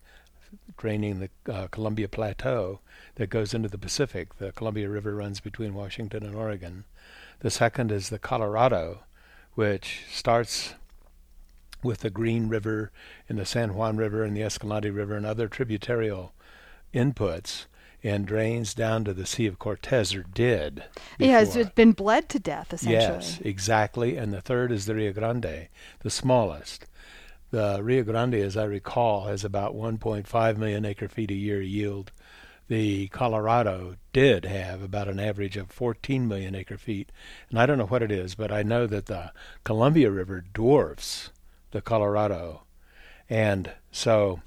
[0.78, 2.80] draining the uh, Columbia Plateau
[3.20, 4.38] that goes into the Pacific.
[4.38, 6.84] The Columbia River runs between Washington and Oregon.
[7.40, 9.00] The second is the Colorado,
[9.52, 10.72] which starts
[11.82, 12.90] with the Green River
[13.28, 16.30] and the San Juan River and the Escalante River and other tributarial
[16.94, 17.66] inputs
[18.02, 20.84] and drains down to the Sea of Cortez, or did.
[21.18, 21.30] Before.
[21.30, 23.02] Yeah, it's been bled to death, essentially.
[23.02, 24.16] Yes, exactly.
[24.16, 26.86] And the third is the Rio Grande, the smallest.
[27.50, 32.12] The Rio Grande, as I recall, has about 1.5 million acre feet a year yield.
[32.70, 37.10] The Colorado did have about an average of 14 million acre feet.
[37.48, 39.32] And I don't know what it is, but I know that the
[39.64, 41.30] Columbia River dwarfs
[41.72, 42.62] the Colorado.
[43.28, 44.40] And so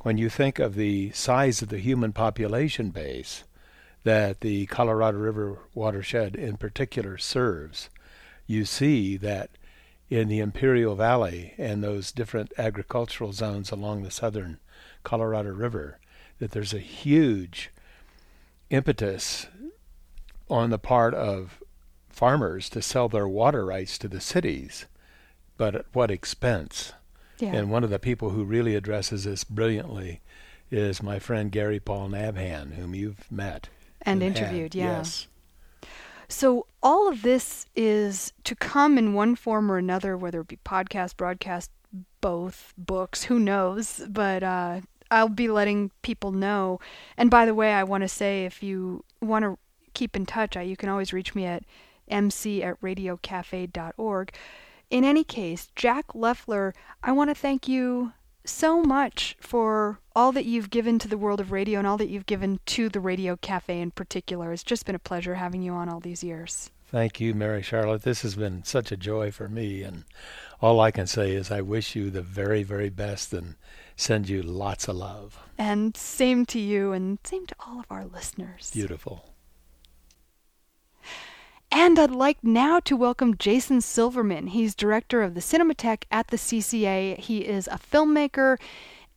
[0.00, 3.44] when you think of the size of the human population base
[4.02, 7.90] that the Colorado River watershed in particular serves,
[8.46, 9.50] you see that
[10.08, 14.58] in the Imperial Valley and those different agricultural zones along the southern
[15.04, 15.98] Colorado River
[16.38, 17.70] that there's a huge
[18.70, 19.46] impetus
[20.48, 21.62] on the part of
[22.08, 24.86] farmers to sell their water rights to the cities,
[25.56, 26.92] but at what expense?
[27.38, 27.54] Yeah.
[27.54, 30.20] And one of the people who really addresses this brilliantly
[30.70, 33.68] is my friend Gary Paul Nabhan, whom you've met
[34.02, 34.74] and, and interviewed.
[34.74, 34.80] Had.
[34.80, 34.98] Yeah.
[34.98, 35.28] Yes.
[36.28, 40.58] So all of this is to come in one form or another, whether it be
[40.64, 41.70] podcast, broadcast,
[42.20, 44.02] both, books, who knows?
[44.08, 46.80] But uh, I'll be letting people know.
[47.16, 49.58] And by the way, I want to say if you want to
[49.94, 51.64] keep in touch, I, you can always reach me at
[52.08, 54.34] mc at radiocafe.org.
[54.90, 58.12] In any case, Jack Loeffler, I want to thank you
[58.44, 62.08] so much for all that you've given to the world of radio and all that
[62.08, 64.52] you've given to the Radio Cafe in particular.
[64.52, 66.70] It's just been a pleasure having you on all these years.
[66.90, 68.02] Thank you, Mary Charlotte.
[68.02, 69.82] This has been such a joy for me.
[69.82, 70.04] And
[70.62, 73.56] all I can say is I wish you the very, very best and
[73.98, 75.38] send you lots of love.
[75.58, 78.70] And same to you, and same to all of our listeners.
[78.72, 79.34] Beautiful.
[81.70, 84.46] And I'd like now to welcome Jason Silverman.
[84.46, 87.18] He's director of the Cinematheque at the CCA.
[87.18, 88.56] He is a filmmaker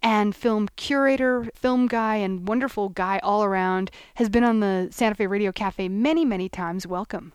[0.03, 3.91] and film curator, film guy, and wonderful guy all around.
[4.15, 6.87] Has been on the Santa Fe Radio Cafe many, many times.
[6.87, 7.33] Welcome.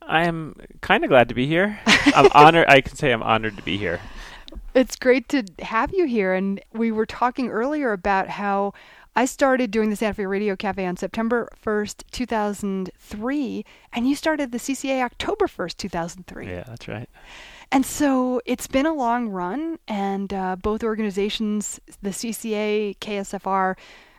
[0.00, 1.80] I am kind of glad to be here.
[1.86, 2.66] I'm honored.
[2.68, 4.00] I can say I'm honored to be here.
[4.74, 6.34] It's great to have you here.
[6.34, 8.74] And we were talking earlier about how
[9.16, 14.52] I started doing the Santa Fe Radio Cafe on September 1st, 2003, and you started
[14.52, 16.46] the CCA October 1st, 2003.
[16.46, 17.10] Yeah, that's right.
[17.72, 23.74] And so it's been a long run, and uh, both organizations, the CCA, KSFR,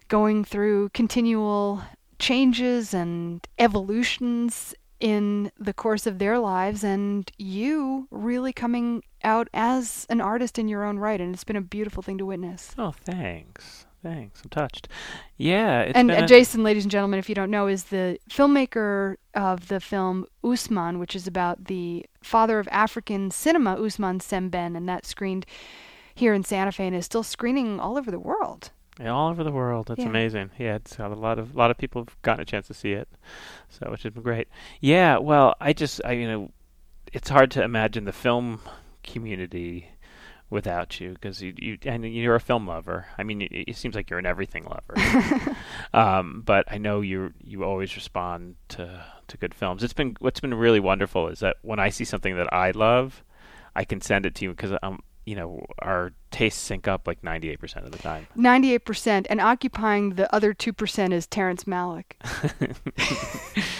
[0.10, 1.82] going through continual
[2.20, 10.06] changes and evolutions in the course of their lives, and you really coming out as
[10.10, 11.20] an artist in your own right.
[11.20, 12.74] And it's been a beautiful thing to witness.
[12.78, 13.86] Oh, thanks.
[14.02, 14.42] Thanks.
[14.44, 14.88] I'm touched.
[15.38, 15.82] Yeah.
[15.82, 19.68] It's and uh, Jason, ladies and gentlemen, if you don't know, is the filmmaker of
[19.68, 25.06] the film Usman, which is about the father of African cinema, Ousmane Sembene, and that
[25.06, 25.46] screened
[26.16, 28.72] here in Santa Fe and is still screening all over the world.
[29.00, 29.88] Yeah, all over the world.
[29.88, 30.10] That's Yeah.
[30.10, 30.52] amazing.
[30.58, 32.74] Yeah, it's got a lot of a lot of people have gotten a chance to
[32.74, 33.08] see it,
[33.70, 34.48] so which has been great.
[34.82, 36.52] Yeah, well, I just I you know,
[37.14, 38.60] it's hard to imagine the film
[39.04, 39.90] community
[40.50, 43.06] without you because you you and you're a film lover.
[43.18, 45.56] I mean, it, it seems like you're an everything lover.
[45.94, 49.84] um, but I know you you always respond to to good films.
[49.84, 53.24] It's been what's been really wonderful is that when I see something that I love,
[53.76, 57.22] I can send it to you because um you know our tastes sync up like
[57.22, 58.26] 98% of the time.
[58.36, 62.14] 98%, and occupying the other 2% is Terrence Malick.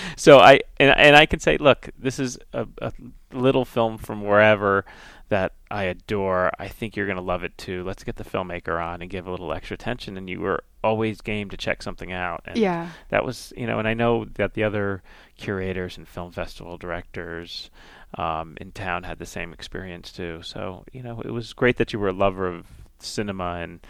[0.16, 2.94] so I and, and I can say, look, this is a, a
[3.34, 4.86] little film from wherever
[5.30, 6.52] that I adore.
[6.60, 7.84] I think you're going to love it too.
[7.84, 10.18] Let's get the filmmaker on and give a little extra attention.
[10.18, 12.42] And you were always game to check something out.
[12.46, 12.90] And Yeah.
[13.10, 15.02] that was you know, and I know that the other
[15.36, 17.72] curators and film festival directors
[18.18, 20.42] um, in town had the same experience too.
[20.44, 22.68] So you know, it was great that you were a lover of
[23.00, 23.86] cinema and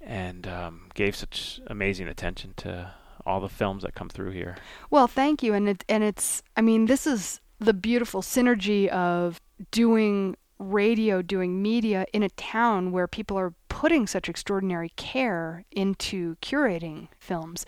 [0.00, 2.92] and um, gave such amazing attention to
[3.26, 4.56] all the films that come through here.
[4.90, 9.40] Well, thank you, and it and it's I mean this is the beautiful synergy of
[9.70, 16.36] doing radio, doing media in a town where people are putting such extraordinary care into
[16.36, 17.64] curating films.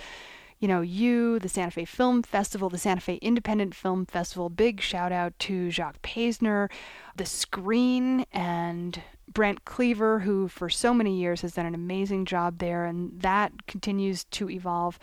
[0.61, 4.81] You know, you, the Santa Fe Film Festival, the Santa Fe Independent Film Festival, big
[4.81, 6.71] shout out to Jacques Paisner,
[7.17, 9.03] The Screen, and
[9.33, 13.67] Brent Kliewer, who for so many years has done an amazing job there, and that
[13.67, 14.99] continues to evolve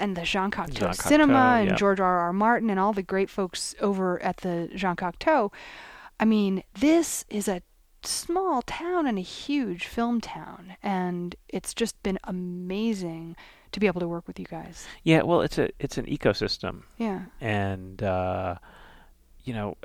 [0.00, 1.76] and the Jean Cocteau Jean Cinema Cocteau, and yeah.
[1.76, 2.18] George R.
[2.20, 2.32] R.
[2.32, 5.52] Martin and all the great folks over at the Jean Cocteau.
[6.18, 7.62] I mean, this is a
[8.02, 13.36] small town and a huge film town, and it's just been amazing
[13.72, 14.86] to be able to work with you guys.
[15.04, 17.22] Yeah, well, it's a it's an ecosystem, Yeah.
[17.40, 18.56] and uh,
[19.44, 19.76] you know,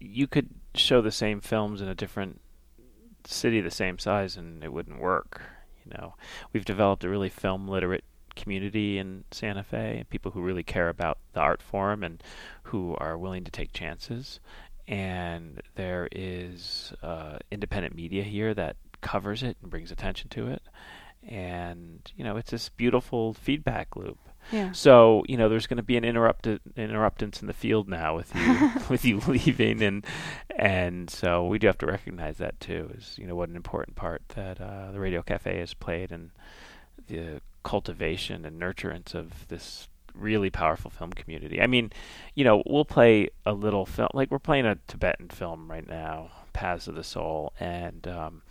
[0.00, 2.40] you could show the same films in a different
[3.24, 5.40] city the same size, and it wouldn't work.
[5.84, 6.14] You know,
[6.52, 10.88] we've developed a really film literate community in Santa Fe, and people who really care
[10.88, 12.22] about the art form and
[12.64, 14.40] who are willing to take chances.
[14.88, 20.62] And there is uh, independent media here that covers it and brings attention to it.
[21.26, 24.18] And you know, it's this beautiful feedback loop.
[24.50, 24.72] Yeah.
[24.72, 28.34] So you know, there's going to be an interrupted interruptance in the field now with
[28.34, 30.04] you with you leaving, and
[30.56, 32.90] and so we do have to recognize that too.
[32.96, 36.32] Is you know what an important part that uh, the Radio Cafe has played in
[37.08, 41.60] the cultivation and nurturance of this really powerful film community.
[41.60, 41.90] I mean,
[42.34, 46.30] you know, we'll play a little film like we're playing a Tibetan film right now,
[46.52, 48.42] Paths of the Soul, and um,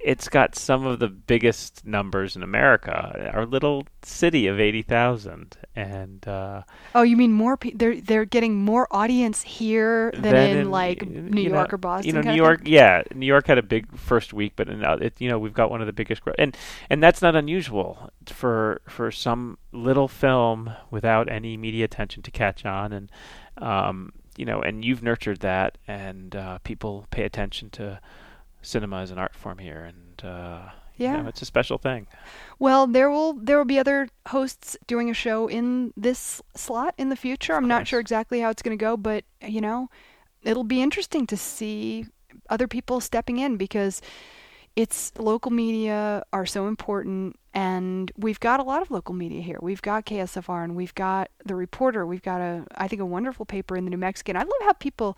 [0.00, 3.30] it's got some of the biggest numbers in America.
[3.34, 6.62] Our little city of eighty thousand, and uh,
[6.94, 7.56] Oh, you mean more?
[7.56, 11.78] Pe- they're they're getting more audience here than, than in, like New York know, or
[11.78, 12.14] Boston.
[12.14, 12.62] You know, New York.
[12.64, 15.54] Yeah, New York had a big first week, but in, uh, it, you know we've
[15.54, 16.56] got one of the biggest, gro- and
[16.88, 22.64] and that's not unusual for for some little film without any media attention to catch
[22.64, 23.10] on, and
[23.58, 28.00] um, you know, and you've nurtured that, and uh, people pay attention to
[28.68, 31.22] cinema is an art form here, and uh, you Yeah.
[31.22, 32.06] know, it's a special thing.
[32.58, 37.08] Well, there will there will be other hosts doing a show in this slot in
[37.08, 37.54] the future.
[37.54, 39.88] I'm not sure exactly how it's going to go, but you know,
[40.42, 42.06] it'll be interesting to see
[42.50, 44.00] other people stepping in because
[44.76, 49.58] it's local media are so important and we've got a lot of local media here.
[49.60, 52.06] We've got KSFR and we've got the reporter.
[52.06, 54.36] We've got a I think a wonderful paper in the New Mexican.
[54.36, 55.16] I love how people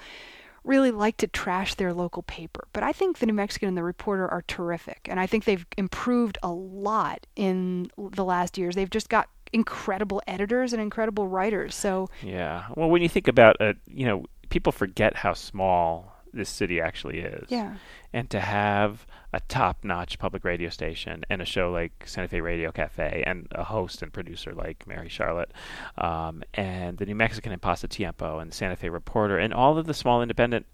[0.64, 2.66] really like to trash their local paper.
[2.72, 5.66] But I think the New Mexican and the Reporter are terrific, and I think they've
[5.76, 8.74] improved a lot in the last years.
[8.74, 11.74] They've just got incredible editors and incredible writers.
[11.74, 12.66] So Yeah.
[12.76, 17.18] Well, when you think about it, you know, people forget how small this city actually
[17.20, 17.46] is.
[17.50, 17.74] yeah,
[18.12, 22.72] and to have a top-notch public radio station and a show like Santa Fe Radio
[22.72, 25.52] Cafe and a host and producer like Mary Charlotte
[25.98, 29.94] um, and the New Mexican and Pasatiempo and Santa Fe Reporter and all of the
[29.94, 30.66] small independent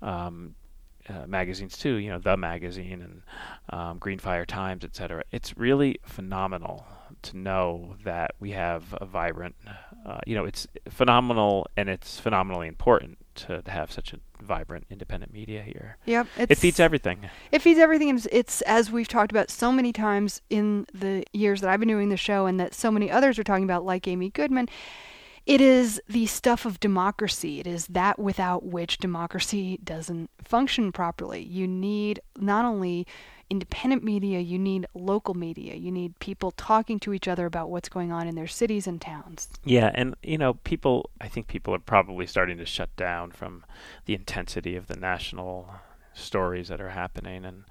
[0.00, 0.54] um,
[1.08, 3.22] uh, magazines too, you know, The Magazine and
[3.70, 5.24] um, Green Fire Times, etc.
[5.30, 6.86] It's really phenomenal
[7.22, 9.56] to know that we have a vibrant,
[10.06, 15.32] uh, you know, it's phenomenal and it's phenomenally important to, have such a vibrant independent
[15.32, 15.96] media here.
[16.06, 17.30] Yep, It feeds everything.
[17.52, 18.16] It feeds everything.
[18.16, 21.88] It's, it's as we've talked about so many times in the years that I've been
[21.88, 24.68] doing the show, and that so many others are talking about, like Amy Goodman.
[25.50, 27.58] It is the stuff of democracy.
[27.58, 31.42] It is that without which democracy doesn't function properly.
[31.42, 33.04] You need not only
[33.50, 35.74] independent media, you need local media.
[35.74, 39.00] You need people talking to each other about what's going on in their cities and
[39.00, 39.48] towns.
[39.64, 41.10] Yeah, and you know, people.
[41.20, 43.64] I think people are probably starting to shut down from
[44.04, 45.68] the intensity of the national
[46.14, 47.64] stories that are happening, and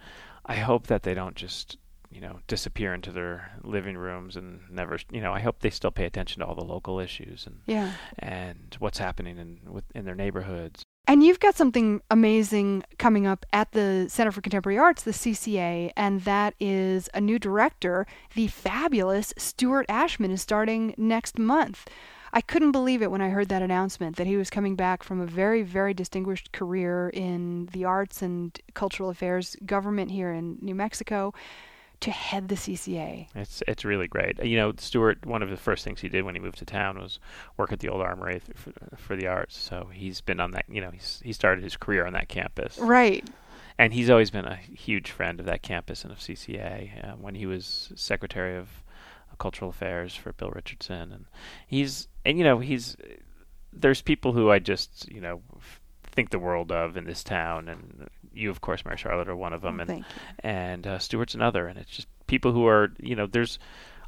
[0.45, 1.77] I hope that they don't just
[2.11, 5.91] you know disappear into their living rooms and never you know I hope they still
[5.91, 7.93] pay attention to all the local issues and Yeah.
[8.17, 10.83] and what's happening in with, in their neighborhoods.
[11.07, 15.91] And you've got something amazing coming up at the Center for Contemporary Arts, the CCA,
[15.97, 18.05] and that is a new director.
[18.35, 21.87] The fabulous Stuart Ashman is starting next month.
[22.31, 25.19] I couldn't believe it when I heard that announcement that he was coming back from
[25.19, 30.75] a very, very distinguished career in the arts and cultural affairs government here in New
[30.75, 31.33] Mexico
[32.01, 33.27] to head the CCA.
[33.35, 34.43] It's it's really great.
[34.43, 35.25] You know, Stuart.
[35.25, 37.19] One of the first things he did when he moved to town was
[37.57, 39.57] work at the old Armory th- for, for the arts.
[39.57, 40.65] So he's been on that.
[40.69, 42.77] You know, he's he started his career on that campus.
[42.79, 43.27] Right.
[43.77, 47.11] and he's always been a huge friend of that campus and of CCA.
[47.11, 48.67] Uh, when he was secretary of
[49.37, 51.25] cultural affairs for Bill Richardson, and
[51.67, 52.97] he's and you know he's
[53.71, 55.41] there's people who I just you know
[56.11, 59.53] think the world of in this town, and you of course, Mary Charlotte, are one
[59.53, 60.05] of them, Oh, and
[60.39, 63.59] and uh, Stuart's another, and it's just people who are you know there's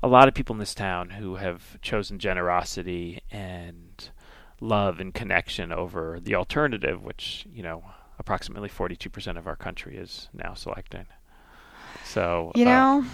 [0.04, 4.10] a lot of people in this town who have chosen generosity and
[4.60, 7.84] love and connection over the alternative, which you know
[8.20, 11.08] approximately 42% of our country is now selecting.
[12.06, 13.06] So You uh, know,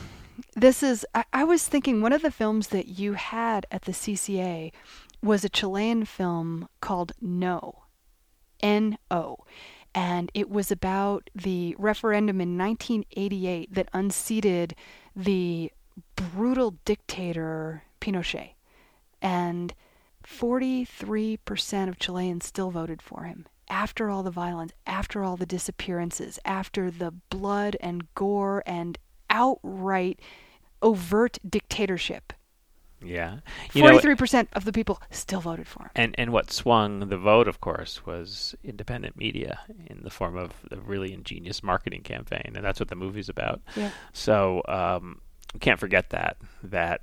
[0.55, 1.05] this is.
[1.15, 4.71] I, I was thinking one of the films that you had at the CCA
[5.23, 7.83] was a Chilean film called No,
[8.61, 9.37] N O.
[9.95, 14.75] And it was about the referendum in 1988 that unseated
[15.15, 15.71] the
[16.15, 18.51] brutal dictator Pinochet.
[19.21, 19.73] And
[20.23, 23.47] 43% of Chileans still voted for him.
[23.69, 28.97] After all the violence, after all the disappearances, after the blood and gore and
[29.29, 30.19] outright
[30.81, 32.33] overt dictatorship,
[33.03, 33.39] yeah,
[33.71, 35.89] forty-three percent of the people still voted for him.
[35.95, 40.51] and and what swung the vote, of course, was independent media in the form of
[40.71, 43.61] a really ingenious marketing campaign, and that's what the movie's about.
[43.75, 43.91] Yeah.
[44.13, 45.21] So um,
[45.53, 47.01] we can't forget that that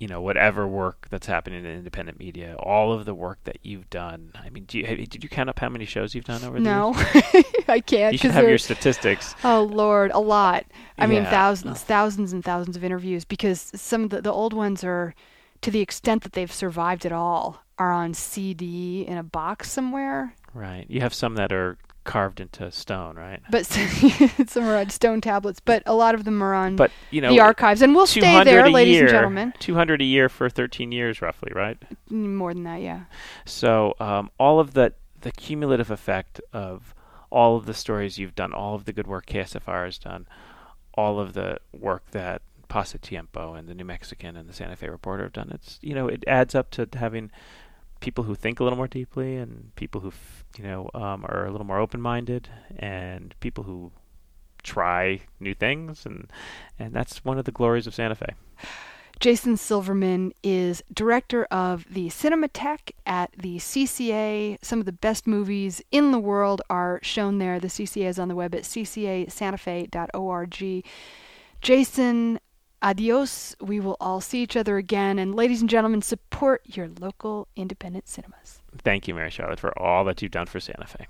[0.00, 3.88] you know whatever work that's happening in independent media, all of the work that you've
[3.90, 4.32] done.
[4.34, 6.58] I mean, do you, have, did you count up how many shows you've done over
[6.58, 7.44] the No, years?
[7.68, 8.12] I can't.
[8.12, 9.34] You should have your statistics.
[9.44, 10.64] Oh Lord, a lot.
[10.98, 14.82] I mean, thousands, thousands, and thousands of interviews because some of the, the old ones
[14.82, 15.14] are,
[15.60, 20.34] to the extent that they've survived at all, are on CD in a box somewhere.
[20.52, 20.86] Right.
[20.88, 23.40] You have some that are carved into stone, right?
[23.50, 23.66] But
[24.46, 27.30] some are on stone tablets, but a lot of them are on But you know,
[27.30, 29.52] the archives, and we'll stay there, ladies year, and gentlemen.
[29.58, 31.78] 200 a year for 13 years, roughly, right?
[32.10, 33.04] Mm, More than that, yeah.
[33.44, 36.94] So um, all of the the cumulative effect of
[37.30, 40.26] all of the stories you've done, all of the good work KSFR has done,
[40.94, 45.24] all of the work that Pasatiempo and the New Mexican and the Santa Fe Reporter
[45.24, 45.50] have done.
[45.52, 47.30] It's you know it adds up to having
[48.00, 51.46] people who think a little more deeply and people who f- you know um, are
[51.46, 53.92] a little more open-minded and people who
[54.62, 56.30] try new things and
[56.78, 58.34] and that's one of the glories of Santa Fe.
[59.20, 64.56] Jason Silverman is director of the Cinematheque at the CCA.
[64.62, 67.60] Some of the best movies in the world are shown there.
[67.60, 70.84] The CCA is on the web at ccasantafe.org.
[71.60, 72.40] Jason,
[72.82, 73.56] adios.
[73.60, 75.18] We will all see each other again.
[75.18, 78.60] And ladies and gentlemen, support your local independent cinemas.
[78.78, 81.06] Thank you, Mary Charlotte, for all that you've done for Santa Fe.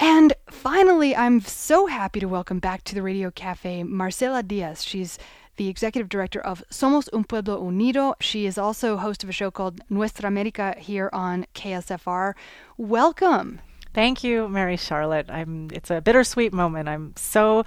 [0.00, 4.84] And finally, I'm so happy to welcome back to the Radio Cafe Marcela Diaz.
[4.84, 5.18] She's
[5.56, 8.14] the executive director of Somos un Pueblo Unido.
[8.20, 12.34] She is also host of a show called Nuestra America here on KSFR.
[12.76, 13.60] Welcome.
[13.94, 15.30] Thank you, Mary Charlotte.
[15.30, 16.88] I'm it's a bittersweet moment.
[16.88, 17.64] I'm so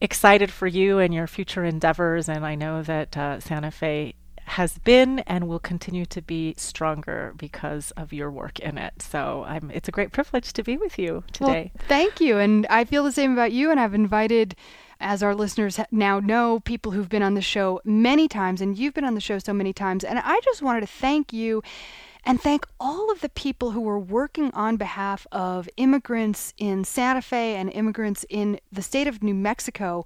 [0.00, 4.14] excited for you and your future endeavors and I know that uh, Santa Fe
[4.46, 9.00] has been and will continue to be stronger because of your work in it.
[9.00, 11.72] So I'm it's a great privilege to be with you today.
[11.74, 12.38] Well, thank you.
[12.38, 13.70] And I feel the same about you.
[13.70, 14.54] And I've invited,
[15.00, 18.60] as our listeners now know, people who've been on the show many times.
[18.60, 20.04] And you've been on the show so many times.
[20.04, 21.62] And I just wanted to thank you
[22.24, 27.22] and thank all of the people who were working on behalf of immigrants in Santa
[27.22, 30.04] Fe and immigrants in the state of New Mexico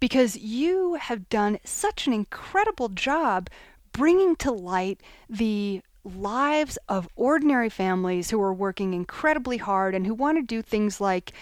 [0.00, 3.48] because you have done such an incredible job
[3.92, 5.00] bringing to light
[5.30, 10.62] the lives of ordinary families who are working incredibly hard and who want to do
[10.62, 11.32] things like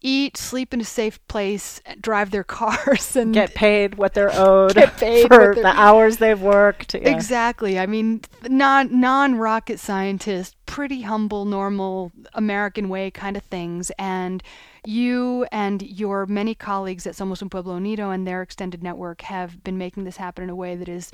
[0.00, 4.74] eat, sleep in a safe place, drive their cars, and get paid what they're owed
[4.74, 6.94] Get paid for the hours they've worked.
[6.94, 7.08] yeah.
[7.08, 7.78] Exactly.
[7.78, 13.90] I mean, non non rocket scientist, pretty humble, normal American way kind of things.
[13.98, 14.42] And
[14.84, 19.62] you and your many colleagues at Somos un Pueblo Unido and their extended network have
[19.64, 21.10] been making this happen in a way that is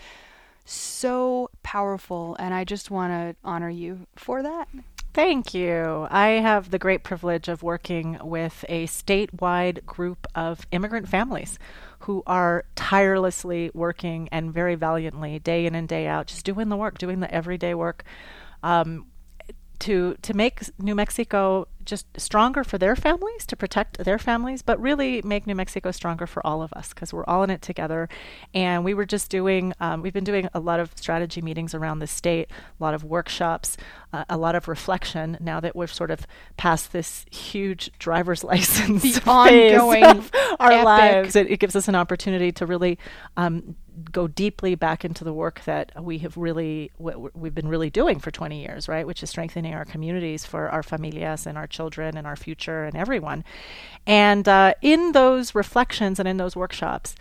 [0.66, 2.37] so powerful.
[2.39, 4.68] And I just want to honor you for that.
[5.15, 6.09] Thank you.
[6.11, 11.57] I have the great privilege of working with a statewide group of immigrant families
[12.01, 16.77] who are tirelessly working and very valiantly, day in and day out, just doing the
[16.77, 18.03] work, doing the everyday work.
[18.65, 19.07] Um,
[19.81, 24.81] to to make New Mexico just stronger for their families, to protect their families, but
[24.81, 28.09] really make New Mexico stronger for all of us because we're all in it together.
[28.55, 31.99] And we were just doing, um, we've been doing a lot of strategy meetings around
[31.99, 33.77] the state, a lot of workshops,
[34.15, 35.37] uh, a lot of reflection.
[35.41, 40.05] Now that we've sort of passed this huge driver's license, The ongoing
[40.61, 42.99] our epic- lives, it, it gives us an opportunity to really
[43.37, 43.77] um,
[44.12, 47.91] go deeply back into the work that we have really what w- we've been really
[47.91, 51.69] doing for 20 years right which is strengthening our communities for our familias and our
[51.69, 53.45] children and our future and everyone
[54.05, 57.15] and uh, in those reflections and in those workshops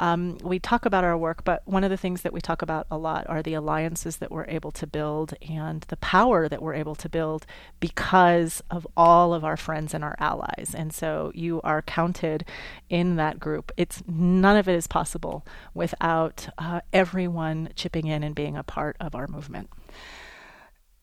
[0.00, 2.86] um, we talk about our work but one of the things that we talk about
[2.90, 6.74] a lot are the alliances that we're able to build and the power that we're
[6.74, 7.46] able to build
[7.78, 10.74] because of all of our friends and our allies.
[10.76, 12.44] And so you are counted
[12.88, 13.72] in that group.
[13.76, 18.96] It's none of it is possible without uh, everyone chipping in and being a part
[19.00, 19.70] of our movement.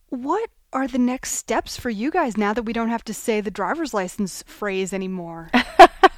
[0.10, 3.42] What are the next steps for you guys now that we don't have to say
[3.42, 5.52] the driver's license phrase anymore?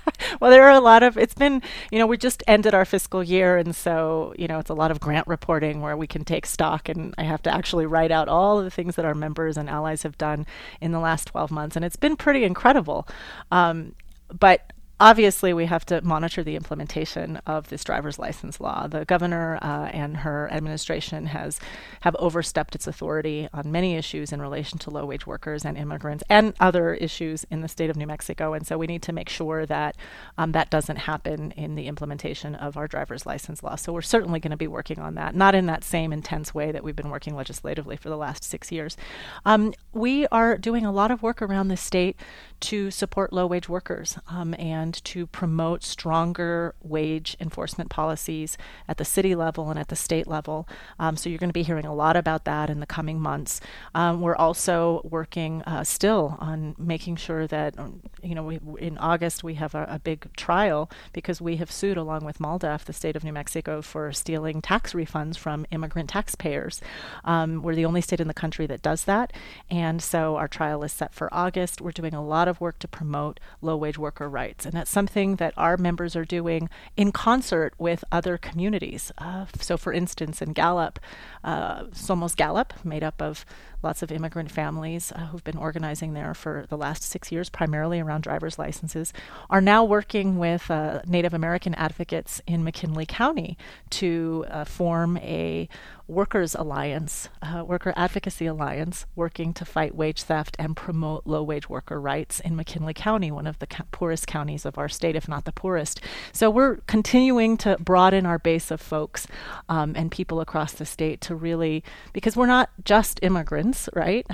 [0.40, 3.24] well, there are a lot of, it's been, you know, we just ended our fiscal
[3.24, 3.58] year.
[3.58, 6.90] And so, you know, it's a lot of grant reporting where we can take stock.
[6.90, 9.70] And I have to actually write out all of the things that our members and
[9.70, 10.46] allies have done
[10.82, 11.76] in the last 12 months.
[11.76, 13.08] And it's been pretty incredible.
[13.52, 13.96] Um,
[14.38, 18.88] but obviously we have to monitor the implementation of this driver's license law.
[18.88, 21.60] The governor uh, and her administration has
[22.02, 26.24] have overstepped its authority on many issues in relation to low wage workers and immigrants
[26.30, 28.54] and other issues in the state of New Mexico.
[28.54, 29.96] And so we need to make sure that
[30.38, 33.76] um, that doesn't happen in the implementation of our driver's license law.
[33.76, 36.72] So we're certainly going to be working on that, not in that same intense way
[36.72, 38.98] that we've been working legislatively for the last six years.
[39.46, 42.18] Um, we are doing a lot of work around the state
[42.62, 49.06] to support low wage workers um, and to promote stronger wage enforcement policies at the
[49.06, 50.68] city level and at the state level.
[51.00, 53.62] Um, so you're going to be hearing a lot about that in the coming months.
[53.96, 58.98] Um, we're also working uh, still on making sure that, um, you know, we, in
[58.98, 62.94] August we have a, a big trial because we have sued along with MALDEF, the
[62.94, 66.82] state of New Mexico, for stealing tax refunds from immigrant taxpayers.
[67.24, 69.34] Um, we're the only state in the country that does that.
[69.70, 71.82] And so our trial is set for August.
[71.82, 74.66] We're doing a lot of work to promote low wage worker rights.
[74.66, 79.12] And that's something that our members are doing in concert with other communities.
[79.18, 81.02] Uh, so, for instance, in Gallup,
[81.44, 83.46] uh, Somos Gallup, made up of
[83.84, 88.00] lots of immigrant families uh, who've been organizing there for the last six years, primarily
[88.00, 89.12] around driver's licenses,
[89.50, 93.58] are now working with uh, Native American advocates in McKinley County
[93.90, 95.68] to uh, form a
[96.10, 101.70] workers alliance, uh, worker advocacy alliance, working to fight wage theft and promote low wage
[101.70, 105.46] worker rights in McKinley County, one of the poorest counties of our state, if not
[105.46, 106.02] the poorest.
[106.32, 109.28] So we're continuing to broaden our base of folks
[109.70, 114.26] um, and people across the state to really, because we're not just immigrants, right?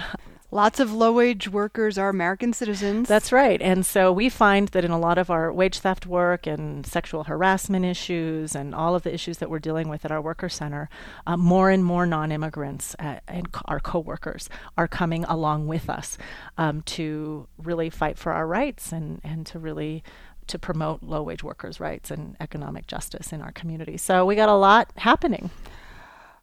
[0.51, 3.07] Lots of low wage workers are American citizens.
[3.07, 3.61] That's right.
[3.61, 7.25] And so we find that in a lot of our wage theft work and sexual
[7.25, 10.87] harassment issues and all of the issues that we're dealing with at our worker center,
[11.25, 15.89] uh, more and more non immigrants uh, and co- our coworkers are coming along with
[15.89, 16.17] us
[16.57, 20.03] um, to really fight for our rights and, and to really
[20.47, 23.97] to promote low wage workers' rights and economic justice in our community.
[23.97, 25.49] So we got a lot happening.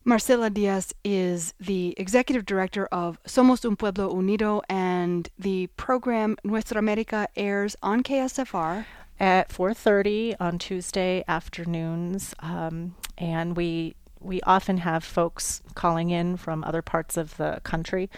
[0.05, 6.79] Marcela Diaz is the executive director of Somos un Pueblo Unido, and the program Nuestra
[6.79, 8.85] America airs on KSFR.
[9.21, 16.65] at 4:30 on Tuesday afternoons, um, and we we often have folks calling in from
[16.65, 18.11] other parts of the country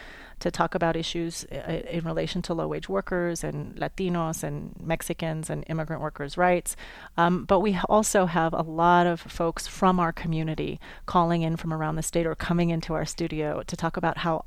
[0.44, 5.48] to talk about issues uh, in relation to low wage workers and Latinos and Mexicans
[5.48, 6.76] and immigrant workers' rights.
[7.16, 11.72] Um, but we also have a lot of folks from our community calling in from
[11.72, 14.44] around the state or coming into our studio to talk about how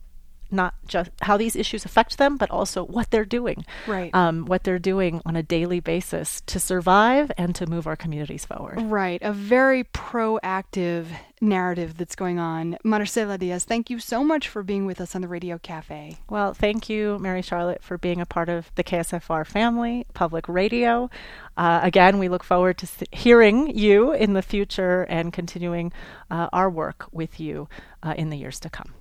[0.51, 3.65] not just how these issues affect them, but also what they're doing.
[3.85, 4.13] Right.
[4.13, 8.45] Um, what they're doing on a daily basis to survive and to move our communities
[8.45, 8.81] forward.
[8.81, 9.21] Right.
[9.21, 11.07] A very proactive
[11.41, 12.77] narrative that's going on.
[12.83, 16.17] Marcela Diaz, thank you so much for being with us on the Radio Cafe.
[16.29, 21.09] Well, thank you, Mary Charlotte, for being a part of the KSFR family, public radio.
[21.55, 25.91] Uh, again, we look forward to hearing you in the future and continuing
[26.31, 27.67] uh, our work with you
[28.03, 28.93] uh, in the years to come.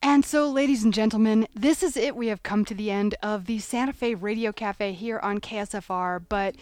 [0.00, 2.14] And so, ladies and gentlemen, this is it.
[2.14, 6.24] We have come to the end of the Santa Fe Radio Cafe here on KSFR,
[6.28, 6.54] but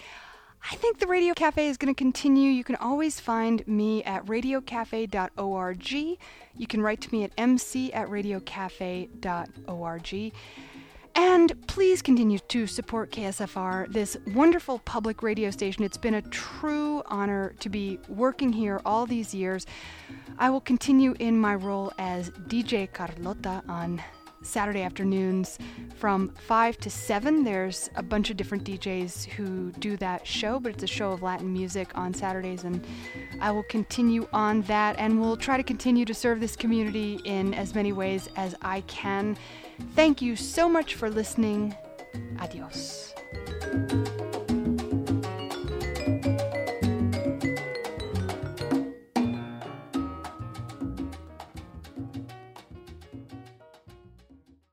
[0.70, 2.50] I think the Radio Cafe is going to continue.
[2.50, 5.92] You can always find me at radiocafe.org.
[5.92, 6.16] You
[6.66, 10.32] can write to me at mc at radiocafe.org.
[11.16, 15.82] And please continue to support KSFR, this wonderful public radio station.
[15.82, 19.64] It's been a true honor to be working here all these years.
[20.38, 24.02] I will continue in my role as DJ Carlota on
[24.42, 25.58] Saturday afternoons
[25.96, 27.44] from 5 to 7.
[27.44, 31.22] There's a bunch of different DJs who do that show, but it's a show of
[31.22, 32.86] Latin music on Saturdays, and
[33.40, 37.20] I will continue on that and we will try to continue to serve this community
[37.24, 39.38] in as many ways as I can.
[39.94, 41.74] Thank you so much for listening.
[42.40, 43.14] Adios.